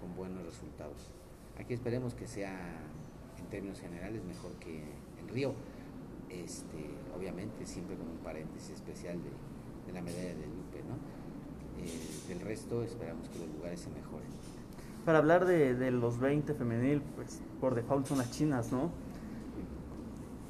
con 0.00 0.14
buenos 0.16 0.44
resultados. 0.44 1.10
Aquí 1.58 1.74
esperemos 1.74 2.14
que 2.14 2.26
sea, 2.26 2.58
en 3.38 3.46
términos 3.46 3.80
generales, 3.80 4.24
mejor 4.24 4.52
que 4.54 4.82
en 5.20 5.28
Río, 5.28 5.54
este, 6.28 6.90
obviamente 7.16 7.66
siempre 7.66 7.96
con 7.96 8.08
un 8.08 8.18
paréntesis 8.18 8.70
especial 8.70 9.18
de, 9.22 9.30
de 9.86 9.92
la 9.92 10.02
medalla 10.02 10.34
de 10.34 10.46
Lupe, 10.46 10.82
¿no? 10.88 11.21
Eh, 11.84 12.28
del 12.28 12.40
resto 12.40 12.82
esperamos 12.82 13.28
que 13.28 13.38
los 13.38 13.48
lugares 13.48 13.80
se 13.80 13.90
mejoren. 13.90 14.28
Para 15.04 15.18
hablar 15.18 15.46
de, 15.46 15.74
de 15.74 15.90
los 15.90 16.18
20 16.20 16.54
femenil, 16.54 17.02
pues 17.16 17.40
por 17.60 17.74
default 17.74 18.06
son 18.06 18.18
las 18.18 18.30
chinas, 18.30 18.70
¿no? 18.70 18.90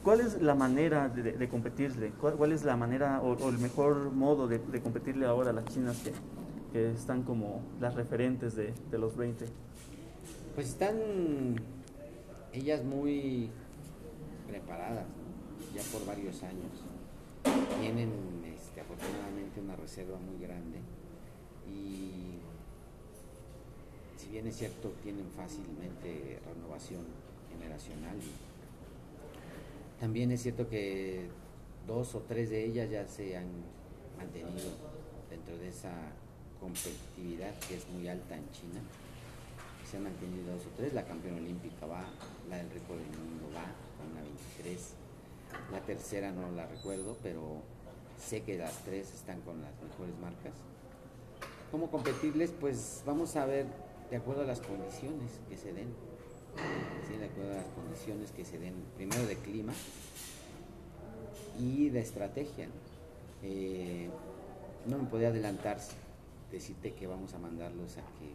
¿Cuál 0.03 0.21
es 0.21 0.43
la 0.43 0.57
manera 0.57 1.09
de, 1.09 1.49
competirle? 1.49 2.11
¿Cuál, 2.11 2.51
es 2.51 2.65
la 2.65 2.77
manera 2.77 3.21
o, 3.23 3.49
el 3.49 3.59
mejor 3.59 4.11
modo 4.11 4.49
de, 4.49 4.59
competirle 4.83 5.27
ahora 5.27 5.51
a 5.51 5.53
las 5.53 5.65
chinas 5.67 5.97
que, 5.99 6.13
que 6.73 6.91
están 6.91 7.23
como 7.23 7.63
las 7.81 7.95
referentes 7.95 8.57
de, 8.57 8.75
los 8.91 9.17
20? 9.17 9.47
Pues 10.57 10.69
están 10.71 10.97
ellas 12.53 12.83
muy 12.83 13.51
preparadas, 14.49 15.07
ya 15.73 15.83
por 15.93 16.05
varios 16.05 16.43
años. 16.43 16.83
Tienen 17.81 18.11
este, 18.45 18.81
afortunadamente 18.81 19.61
una 19.61 19.77
reserva 19.77 20.19
muy 20.19 20.37
grande 20.45 20.81
y 21.69 22.39
si 24.19 24.29
bien 24.31 24.47
es 24.47 24.57
cierto 24.57 24.93
tienen 25.03 25.27
fácilmente 25.37 26.41
renovación 26.47 27.05
generacional 27.51 28.17
también 30.03 30.33
es 30.33 30.43
cierto 30.43 30.69
que 30.69 31.29
dos 31.87 32.17
o 32.17 32.21
tres 32.27 32.51
de 32.51 32.65
ellas 32.65 32.91
ya 32.91 33.07
se 33.07 33.37
han 33.37 33.47
mantenido 34.19 34.71
dentro 35.31 35.57
de 35.57 35.69
esa 35.69 35.93
competitividad 36.59 37.55
que 37.69 37.77
es 37.77 37.89
muy 37.89 38.09
alta 38.09 38.37
en 38.37 38.51
China. 38.51 38.81
Se 39.89 39.99
han 39.99 40.03
mantenido 40.03 40.55
dos 40.55 40.67
o 40.67 40.71
tres. 40.77 40.93
La 40.93 41.05
campeona 41.05 41.37
olímpica 41.39 41.87
va, 41.87 42.05
la 42.51 42.57
del 42.57 42.71
récord 42.71 42.99
del 42.99 43.19
mundo 43.19 43.47
va 43.55 43.67
con 43.97 44.11
una 44.11 44.23
23. 44.23 44.95
La 45.71 45.81
tercera 45.81 46.33
no 46.33 46.51
la 46.51 46.67
recuerdo, 46.67 47.17
pero 47.23 47.63
sé 48.19 48.43
que 48.43 48.59
las 48.59 48.85
tres 48.85 49.15
están 49.15 49.41
con 49.43 49.63
las 49.63 49.73
mejores 49.83 50.19
marcas. 50.21 50.55
¿Cómo 51.73 51.91
competirles? 51.91 52.53
Pues 52.53 53.03
vamos 53.05 53.35
a 53.35 53.47
ver 53.47 53.67
de 54.11 54.17
acuerdo 54.19 54.43
a 54.43 54.45
las 54.45 54.61
condiciones 54.61 55.41
que 55.49 55.57
se 55.57 55.73
den 55.73 55.89
de 57.19 57.29
acuerdo 57.29 57.53
a 57.53 57.57
las 57.57 57.67
condiciones 57.67 58.31
que 58.33 58.45
se 58.45 58.59
den, 58.59 58.75
primero 58.97 59.25
de 59.27 59.37
clima 59.37 59.73
y 61.59 61.89
de 61.89 62.01
estrategia. 62.01 62.69
Eh, 63.43 64.09
no 64.87 64.99
me 64.99 65.09
podía 65.09 65.29
adelantar, 65.29 65.79
decirte 66.51 66.93
que 66.95 67.07
vamos 67.07 67.35
a 67.35 67.39
mandarlos 67.39 67.97
a 67.97 68.01
que 68.19 68.33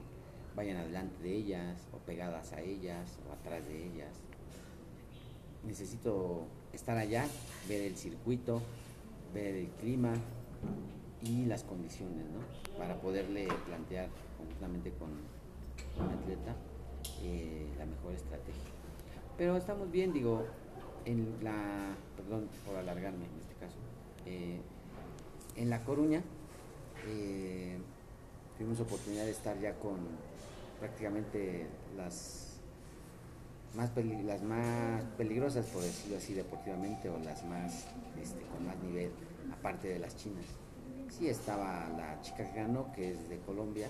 vayan 0.56 0.77
adelante 0.77 1.22
de 1.22 1.36
ellas, 1.36 1.77
o 1.94 1.98
pegadas 1.98 2.53
a 2.53 2.62
ellas, 2.62 3.20
o 3.29 3.34
atrás 3.34 3.67
de 3.67 3.86
ellas. 3.86 4.13
Necesito 5.63 6.46
estar 6.74 6.98
allá, 6.98 7.27
ver 7.67 7.82
el 7.82 7.98
circuito, 7.98 8.62
ver 9.34 9.56
el 9.56 9.67
clima 9.70 10.13
y 11.22 11.46
las 11.46 11.64
condiciones, 11.64 12.26
¿no? 12.28 12.78
Para 12.78 13.00
poderle 13.00 13.48
plantear 13.66 14.10
conjuntamente 14.38 14.92
con 14.92 15.10
un 15.10 16.14
atleta 16.14 16.56
eh, 17.24 17.68
la 17.78 17.86
mejor 17.86 18.14
estrategia. 18.14 18.64
Pero 19.38 19.58
estamos 19.58 19.92
bien, 19.92 20.14
digo, 20.14 20.46
en 21.06 21.38
la, 21.42 21.96
perdón 22.16 22.50
por 22.66 22.76
alargarme 22.76 23.26
en 23.26 23.40
este 23.40 23.54
caso, 23.56 23.78
eh, 24.26 24.60
en 25.56 25.70
La 25.70 25.84
Coruña 25.84 26.22
eh, 27.08 27.78
tuvimos 28.58 28.80
oportunidad 28.80 29.26
de 29.26 29.32
estar 29.32 29.60
ya 29.60 29.74
con 29.76 29.98
prácticamente 30.80 31.68
las 31.96 32.60
más, 33.76 33.92
las 34.26 34.42
más 34.42 35.04
peligrosas, 35.18 35.66
por 35.68 35.82
decirlo 35.82 36.18
así, 36.18 36.34
deportivamente, 36.34 37.10
o 37.10 37.18
las 37.20 37.44
más 37.46 37.86
este, 38.22 38.42
con 38.52 38.66
más 38.66 38.78
nivel, 38.84 39.12
aparte 39.52 39.88
de 39.88 40.00
las 40.00 40.16
chinas. 40.16 40.46
Sí 41.10 41.28
estaba 41.30 41.90
la 41.98 42.22
chica 42.22 42.50
que 42.52 42.60
ganó, 42.60 42.92
que 42.94 43.12
es 43.12 43.30
de 43.30 43.40
Colombia, 43.40 43.90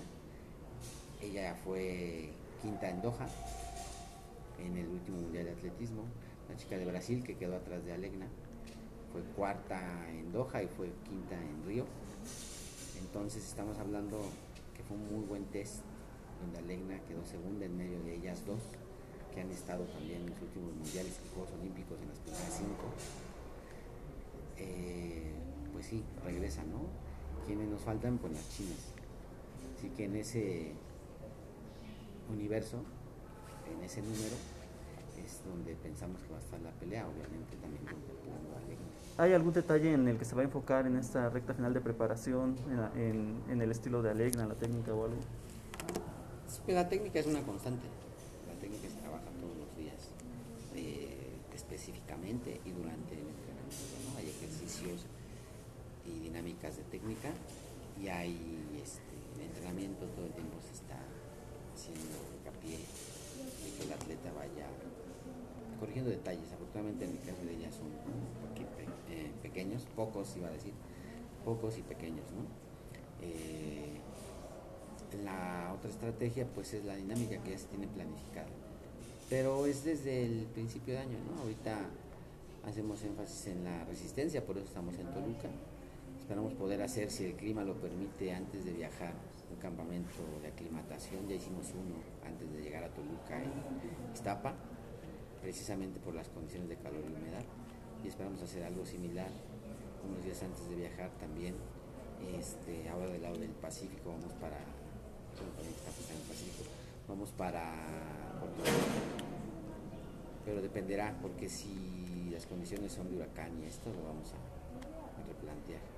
ella 1.22 1.56
fue 1.64 2.30
quinta 2.62 2.90
en 2.90 3.02
Doha, 3.02 3.28
en 4.60 4.78
el 4.78 4.88
último 4.88 5.18
Mundial 5.18 5.46
de 5.46 5.52
Atletismo. 5.52 6.04
La 6.48 6.56
chica 6.56 6.78
de 6.78 6.86
Brasil 6.86 7.24
que 7.24 7.36
quedó 7.36 7.56
atrás 7.58 7.84
de 7.84 7.92
Alegna 7.92 8.28
fue 9.12 9.22
cuarta 9.36 9.80
en 10.10 10.32
Doha 10.32 10.64
y 10.64 10.68
fue 10.68 10.92
quinta 11.10 11.36
en 11.36 11.66
Río. 11.66 11.86
Entonces 13.00 13.46
estamos 13.46 13.78
hablando 13.80 14.22
que 14.76 14.84
fue 14.84 14.96
un 14.96 15.12
muy 15.12 15.26
buen 15.26 15.46
test, 15.46 15.82
donde 16.42 16.60
Alegna 16.60 17.00
quedó 17.08 17.26
segunda 17.26 17.66
en 17.66 17.78
medio 17.78 18.02
de 18.04 18.16
ellas 18.16 18.46
dos, 18.46 18.62
que 19.34 19.42
han 19.42 19.50
estado 19.50 19.84
también 19.86 20.22
en 20.22 20.30
los 20.30 20.42
últimos 20.42 20.74
mundiales 20.74 21.20
y 21.26 21.34
Juegos 21.34 21.52
Olímpicos 21.60 22.00
en 22.00 22.10
las 22.10 22.20
primeras 22.20 22.54
cinco. 22.58 22.86
Eh, 24.58 25.34
pues 25.74 25.88
sí, 25.88 26.04
regresa, 26.24 26.64
¿no? 26.64 27.07
¿Quiénes 27.48 27.70
nos 27.70 27.82
faltan? 27.82 28.18
Pues 28.18 28.34
las 28.34 28.50
chinas. 28.50 28.94
Así 29.78 29.90
que 29.90 30.04
en 30.04 30.18
ese 30.18 30.74
universo, 32.30 32.84
en 33.72 33.84
ese 33.84 34.02
número, 34.02 34.36
es 35.24 35.42
donde 35.46 35.74
pensamos 35.76 36.22
que 36.22 36.30
va 36.30 36.38
a 36.38 36.42
estar 36.42 36.60
la 36.60 36.72
pelea, 36.72 37.08
obviamente 37.08 37.56
también 37.62 37.84
contemplando 37.86 38.50
a 38.54 39.24
¿Hay 39.24 39.34
algún 39.34 39.54
detalle 39.54 39.94
en 39.94 40.08
el 40.08 40.18
que 40.18 40.26
se 40.26 40.36
va 40.36 40.42
a 40.42 40.46
enfocar 40.46 40.86
en 40.86 40.98
esta 40.98 41.30
recta 41.30 41.54
final 41.54 41.74
de 41.74 41.82
preparación, 41.82 42.56
en, 42.96 43.42
en, 43.50 43.62
el 43.62 43.72
estilo 43.72 44.04
de 44.04 44.12
Alegna, 44.12 44.46
la 44.46 44.54
técnica 44.54 44.94
o 44.94 45.06
algo? 45.06 45.18
La 46.68 46.88
técnica 46.88 47.20
es 47.20 47.26
una 47.26 47.42
constante, 47.42 47.88
la 48.48 48.60
técnica 48.60 48.90
se 48.90 49.00
trabaja 49.00 49.26
todos 49.42 49.58
los 49.58 49.76
días, 49.76 50.12
eh, 50.76 51.40
específicamente 51.56 52.62
y 52.66 52.72
durante 52.72 53.16
el 53.16 53.26
entrenamiento. 53.26 54.12
¿no? 54.12 54.18
Hay 54.20 54.30
ejercicios 54.30 55.08
dinámicas 56.38 56.78
de 56.78 56.84
técnica 56.84 57.30
y 58.00 58.08
hay 58.10 58.38
este, 58.84 59.44
entrenamiento 59.44 60.06
todo 60.08 60.26
el 60.28 60.34
tiempo 60.34 60.58
se 60.62 60.74
está 60.74 61.00
haciendo 61.74 62.14
hincapié 62.38 62.78
de 62.78 63.78
que 63.78 63.84
el 63.84 63.94
atleta 63.94 64.32
vaya 64.34 64.68
corrigiendo 65.80 66.12
detalles. 66.12 66.52
Afortunadamente 66.54 67.06
en 67.06 67.12
el 67.12 67.20
caso 67.20 67.44
de 67.44 67.56
ella 67.56 67.72
son 67.72 67.88
eh, 69.10 69.32
pequeños, 69.42 69.88
pocos 69.96 70.36
iba 70.38 70.48
a 70.48 70.52
decir, 70.52 70.74
pocos 71.44 71.78
y 71.78 71.82
pequeños, 71.82 72.26
¿no? 72.32 72.46
Eh, 73.26 73.98
la 75.24 75.74
otra 75.76 75.90
estrategia 75.90 76.46
pues 76.54 76.74
es 76.74 76.86
la 76.86 76.96
dinámica 76.96 77.42
que 77.42 77.52
ya 77.52 77.58
se 77.58 77.66
tiene 77.66 77.88
planificada. 77.88 78.48
Pero 79.30 79.66
es 79.66 79.84
desde 79.84 80.24
el 80.24 80.46
principio 80.54 80.94
de 80.94 81.00
año, 81.00 81.18
¿no? 81.32 81.42
Ahorita 81.42 81.80
hacemos 82.68 83.02
énfasis 83.02 83.48
en 83.48 83.64
la 83.64 83.86
resistencia, 83.86 84.46
por 84.46 84.58
eso 84.58 84.68
estamos 84.68 84.94
en 85.00 85.12
Toluca. 85.12 85.50
Esperamos 86.28 86.56
poder 86.56 86.82
hacer, 86.82 87.10
si 87.10 87.24
el 87.24 87.36
clima 87.36 87.64
lo 87.64 87.74
permite, 87.76 88.34
antes 88.34 88.66
de 88.66 88.74
viajar, 88.74 89.14
un 89.50 89.56
campamento 89.62 90.12
de 90.42 90.50
aclimatación, 90.50 91.26
ya 91.26 91.36
hicimos 91.36 91.68
uno 91.72 91.96
antes 92.22 92.52
de 92.52 92.64
llegar 92.64 92.84
a 92.84 92.90
Toluca 92.90 93.42
en 93.42 93.50
Iztapa, 94.14 94.54
precisamente 95.42 96.02
por 96.02 96.14
las 96.14 96.28
condiciones 96.28 96.68
de 96.68 96.76
calor 96.76 97.02
y 97.06 97.14
humedad, 97.14 97.46
y 98.04 98.10
esperamos 98.10 98.42
hacer 98.42 98.66
algo 98.66 98.86
similar 98.86 99.30
unos 100.06 100.22
días 100.22 100.44
antes 100.44 100.68
de 100.68 100.76
viajar 100.76 101.12
también, 101.12 101.56
este, 102.38 102.90
ahora 102.90 103.10
del 103.10 103.22
lado 103.22 103.38
del 103.38 103.52
Pacífico, 103.52 104.10
vamos 104.10 104.34
para, 104.34 104.60
vamos 107.08 107.32
para 107.38 107.74
pero 110.44 110.62
dependerá, 110.62 111.18
porque 111.22 111.48
si 111.48 112.30
las 112.34 112.46
condiciones 112.46 112.92
son 112.92 113.10
de 113.10 113.16
huracán 113.16 113.58
y 113.64 113.66
esto, 113.68 113.94
lo 113.94 114.04
vamos 114.04 114.34
a 114.34 115.26
replantear. 115.26 115.97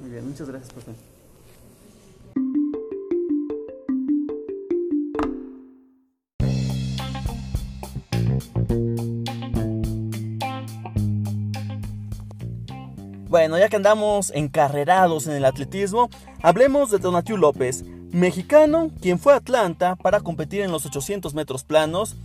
Muy 0.00 0.10
bien, 0.10 0.26
muchas 0.26 0.48
gracias, 0.48 0.72
profe. 0.72 0.92
Bueno, 13.28 13.58
ya 13.58 13.68
que 13.68 13.76
andamos 13.76 14.32
encarrerados 14.34 15.28
en 15.28 15.34
el 15.34 15.44
atletismo, 15.44 16.10
hablemos 16.42 16.90
de 16.90 16.98
Donatiu 16.98 17.36
López, 17.36 17.84
mexicano 18.10 18.90
quien 19.00 19.20
fue 19.20 19.34
a 19.34 19.36
Atlanta 19.36 19.94
para 19.94 20.20
competir 20.20 20.62
en 20.62 20.72
los 20.72 20.84
800 20.84 21.32
metros 21.34 21.62
planos 21.62 22.16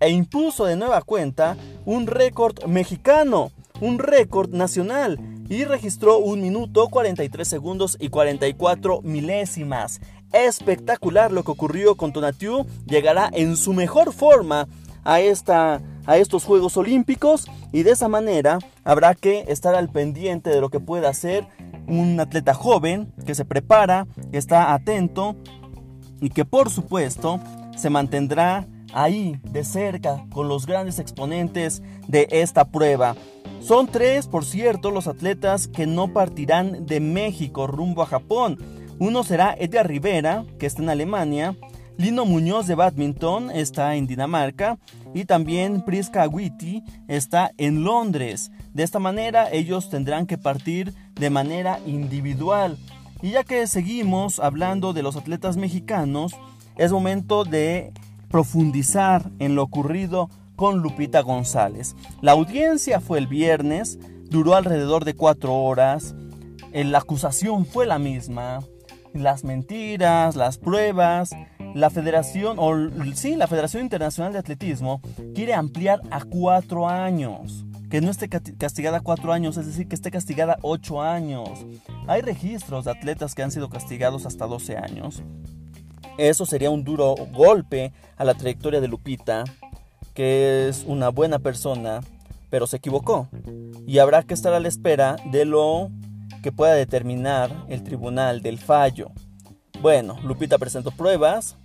e 0.00 0.08
impuso 0.08 0.64
de 0.64 0.76
nueva 0.76 1.02
cuenta 1.02 1.58
un 1.84 2.06
récord 2.06 2.64
mexicano, 2.64 3.52
un 3.80 3.98
récord 3.98 4.54
nacional 4.54 5.18
y 5.54 5.64
registró 5.64 6.18
un 6.18 6.40
minuto 6.40 6.88
43 6.88 7.46
segundos 7.46 7.96
y 8.00 8.08
44 8.08 9.02
milésimas. 9.02 10.00
Espectacular 10.32 11.30
lo 11.30 11.44
que 11.44 11.52
ocurrió 11.52 11.94
con 11.94 12.12
Donatiu, 12.12 12.66
llegará 12.86 13.30
en 13.32 13.56
su 13.56 13.72
mejor 13.72 14.12
forma 14.12 14.66
a, 15.04 15.20
esta, 15.20 15.80
a 16.06 16.16
estos 16.16 16.44
Juegos 16.44 16.76
Olímpicos 16.76 17.46
y 17.72 17.84
de 17.84 17.92
esa 17.92 18.08
manera 18.08 18.58
habrá 18.82 19.14
que 19.14 19.44
estar 19.46 19.76
al 19.76 19.90
pendiente 19.90 20.50
de 20.50 20.60
lo 20.60 20.70
que 20.70 20.80
pueda 20.80 21.08
hacer 21.08 21.46
un 21.86 22.18
atleta 22.18 22.52
joven 22.52 23.12
que 23.24 23.36
se 23.36 23.44
prepara, 23.44 24.08
que 24.32 24.38
está 24.38 24.74
atento 24.74 25.36
y 26.20 26.30
que 26.30 26.44
por 26.44 26.68
supuesto 26.68 27.38
se 27.76 27.90
mantendrá 27.90 28.66
ahí 28.92 29.38
de 29.44 29.62
cerca 29.62 30.24
con 30.32 30.48
los 30.48 30.66
grandes 30.66 30.98
exponentes 30.98 31.80
de 32.08 32.26
esta 32.30 32.64
prueba. 32.64 33.14
Son 33.64 33.86
tres, 33.86 34.26
por 34.26 34.44
cierto, 34.44 34.90
los 34.90 35.06
atletas 35.08 35.68
que 35.68 35.86
no 35.86 36.12
partirán 36.12 36.84
de 36.84 37.00
México 37.00 37.66
rumbo 37.66 38.02
a 38.02 38.06
Japón. 38.06 38.58
Uno 38.98 39.24
será 39.24 39.56
Edgar 39.58 39.88
Rivera, 39.88 40.44
que 40.58 40.66
está 40.66 40.82
en 40.82 40.90
Alemania, 40.90 41.56
Lino 41.96 42.26
Muñoz 42.26 42.66
de 42.66 42.74
badminton 42.74 43.50
está 43.50 43.94
en 43.94 44.06
Dinamarca 44.06 44.78
y 45.14 45.24
también 45.24 45.80
Priska 45.80 46.28
Witty 46.28 46.82
está 47.08 47.52
en 47.56 47.84
Londres. 47.84 48.50
De 48.74 48.82
esta 48.82 48.98
manera 48.98 49.50
ellos 49.50 49.88
tendrán 49.88 50.26
que 50.26 50.36
partir 50.36 50.92
de 51.14 51.30
manera 51.30 51.80
individual. 51.86 52.76
Y 53.22 53.30
ya 53.30 53.44
que 53.44 53.66
seguimos 53.66 54.40
hablando 54.40 54.92
de 54.92 55.02
los 55.02 55.16
atletas 55.16 55.56
mexicanos, 55.56 56.36
es 56.76 56.92
momento 56.92 57.44
de 57.44 57.94
profundizar 58.28 59.30
en 59.38 59.54
lo 59.54 59.62
ocurrido 59.62 60.28
con 60.56 60.80
Lupita 60.80 61.20
González. 61.20 61.96
La 62.20 62.32
audiencia 62.32 63.00
fue 63.00 63.18
el 63.18 63.26
viernes, 63.26 63.98
duró 64.30 64.54
alrededor 64.54 65.04
de 65.04 65.14
cuatro 65.14 65.54
horas, 65.54 66.14
la 66.72 66.98
acusación 66.98 67.66
fue 67.66 67.86
la 67.86 67.98
misma, 67.98 68.60
las 69.12 69.44
mentiras, 69.44 70.34
las 70.34 70.58
pruebas, 70.58 71.30
la 71.74 71.90
Federación, 71.90 72.56
o 72.58 72.74
sí, 73.14 73.36
la 73.36 73.46
Federación 73.46 73.82
Internacional 73.82 74.32
de 74.32 74.40
Atletismo 74.40 75.00
quiere 75.34 75.54
ampliar 75.54 76.00
a 76.10 76.24
cuatro 76.24 76.88
años. 76.88 77.64
Que 77.90 78.00
no 78.00 78.10
esté 78.10 78.28
castigada 78.28 79.00
cuatro 79.00 79.32
años, 79.32 79.56
es 79.56 79.66
decir, 79.66 79.86
que 79.86 79.94
esté 79.94 80.10
castigada 80.10 80.58
ocho 80.62 81.00
años. 81.00 81.48
Hay 82.08 82.22
registros 82.22 82.86
de 82.86 82.90
atletas 82.90 83.36
que 83.36 83.44
han 83.44 83.52
sido 83.52 83.68
castigados 83.68 84.26
hasta 84.26 84.46
12 84.46 84.76
años. 84.76 85.22
Eso 86.18 86.44
sería 86.44 86.70
un 86.70 86.82
duro 86.82 87.14
golpe 87.32 87.92
a 88.16 88.24
la 88.24 88.34
trayectoria 88.34 88.80
de 88.80 88.88
Lupita, 88.88 89.44
que 90.14 90.68
es 90.68 90.84
una 90.86 91.08
buena 91.10 91.38
persona, 91.40 92.00
pero 92.48 92.66
se 92.66 92.76
equivocó. 92.76 93.28
Y 93.86 93.98
habrá 93.98 94.22
que 94.22 94.34
estar 94.34 94.54
a 94.54 94.60
la 94.60 94.68
espera 94.68 95.16
de 95.30 95.44
lo 95.44 95.90
que 96.42 96.52
pueda 96.52 96.74
determinar 96.74 97.50
el 97.68 97.82
tribunal 97.82 98.40
del 98.40 98.58
fallo. 98.58 99.10
Bueno, 99.82 100.16
Lupita 100.22 100.56
presentó 100.56 100.92
pruebas, 100.92 101.56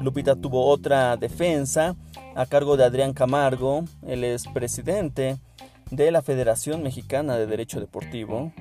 Lupita 0.00 0.36
tuvo 0.36 0.66
otra 0.66 1.16
defensa 1.16 1.96
a 2.34 2.46
cargo 2.46 2.76
de 2.76 2.84
Adrián 2.84 3.12
Camargo, 3.12 3.84
el 4.06 4.24
expresidente 4.24 5.36
de 5.90 6.10
la 6.10 6.22
Federación 6.22 6.82
Mexicana 6.82 7.36
de 7.36 7.46
Derecho 7.46 7.80
Deportivo. 7.80 8.52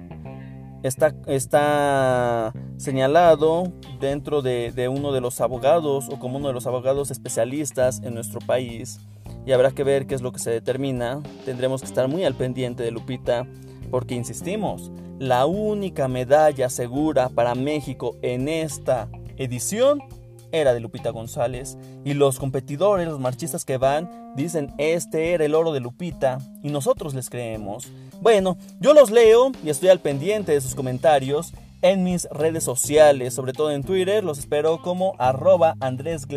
Está, 0.83 1.15
está 1.25 2.53
señalado 2.77 3.71
dentro 3.99 4.41
de, 4.41 4.71
de 4.71 4.87
uno 4.87 5.11
de 5.11 5.21
los 5.21 5.41
abogados 5.41 6.09
o 6.09 6.19
como 6.19 6.37
uno 6.37 6.47
de 6.47 6.53
los 6.53 6.67
abogados 6.67 7.11
especialistas 7.11 8.01
en 8.03 8.13
nuestro 8.13 8.39
país 8.39 8.99
y 9.47 9.53
habrá 9.53 9.71
que 9.71 9.85
ver 9.85 10.07
qué 10.07 10.13
es 10.13 10.21
lo 10.21 10.33
que 10.33 10.39
se 10.39 10.51
determina. 10.51 11.23
Tendremos 11.45 11.81
que 11.81 11.87
estar 11.87 12.09
muy 12.09 12.25
al 12.25 12.35
pendiente 12.35 12.83
de 12.83 12.91
Lupita 12.91 13.47
porque 13.89 14.13
insistimos, 14.13 14.91
la 15.19 15.45
única 15.45 16.09
medalla 16.09 16.69
segura 16.69 17.29
para 17.29 17.55
México 17.55 18.17
en 18.21 18.49
esta 18.49 19.07
edición 19.37 20.03
era 20.51 20.73
de 20.73 20.81
Lupita 20.81 21.11
González 21.11 21.77
y 22.03 22.13
los 22.13 22.39
competidores, 22.39 23.07
los 23.07 23.21
marchistas 23.21 23.63
que 23.63 23.77
van, 23.77 24.33
dicen 24.35 24.73
este 24.77 25.31
era 25.31 25.45
el 25.45 25.55
oro 25.55 25.71
de 25.71 25.79
Lupita 25.79 26.39
y 26.61 26.69
nosotros 26.69 27.13
les 27.13 27.29
creemos. 27.29 27.87
Bueno, 28.19 28.57
yo 28.81 28.93
los 28.93 29.11
leo 29.11 29.53
y 29.63 29.69
estoy 29.69 29.87
al 29.87 30.01
pendiente 30.01 30.51
de 30.51 30.59
sus 30.59 30.75
comentarios 30.75 31.53
en 31.81 32.03
mis 32.03 32.27
redes 32.31 32.63
sociales, 32.63 33.33
sobre 33.33 33.53
todo 33.53 33.71
en 33.71 33.83
Twitter, 33.83 34.23
los 34.23 34.39
espero 34.39 34.81
como 34.81 35.13
arroba 35.19 35.75
Andrés 35.79 36.27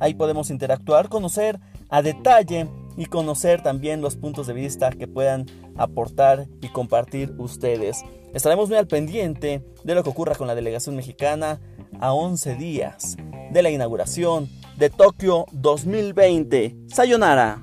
ahí 0.00 0.14
podemos 0.14 0.50
interactuar, 0.50 1.08
conocer 1.08 1.60
a 1.88 2.02
detalle 2.02 2.68
y 2.96 3.06
conocer 3.06 3.62
también 3.62 4.00
los 4.00 4.16
puntos 4.16 4.46
de 4.46 4.54
vista 4.54 4.90
que 4.90 5.06
puedan 5.06 5.46
aportar 5.76 6.46
y 6.62 6.68
compartir 6.68 7.34
ustedes. 7.38 8.02
Estaremos 8.32 8.68
muy 8.68 8.78
al 8.78 8.86
pendiente 8.86 9.62
de 9.84 9.94
lo 9.94 10.02
que 10.02 10.10
ocurra 10.10 10.34
con 10.34 10.46
la 10.46 10.54
delegación 10.54 10.96
mexicana 10.96 11.60
a 12.00 12.12
11 12.12 12.54
días 12.56 13.16
de 13.50 13.62
la 13.62 13.70
inauguración 13.70 14.48
de 14.76 14.90
Tokio 14.90 15.46
2020. 15.52 16.76
Sayonara. 16.88 17.62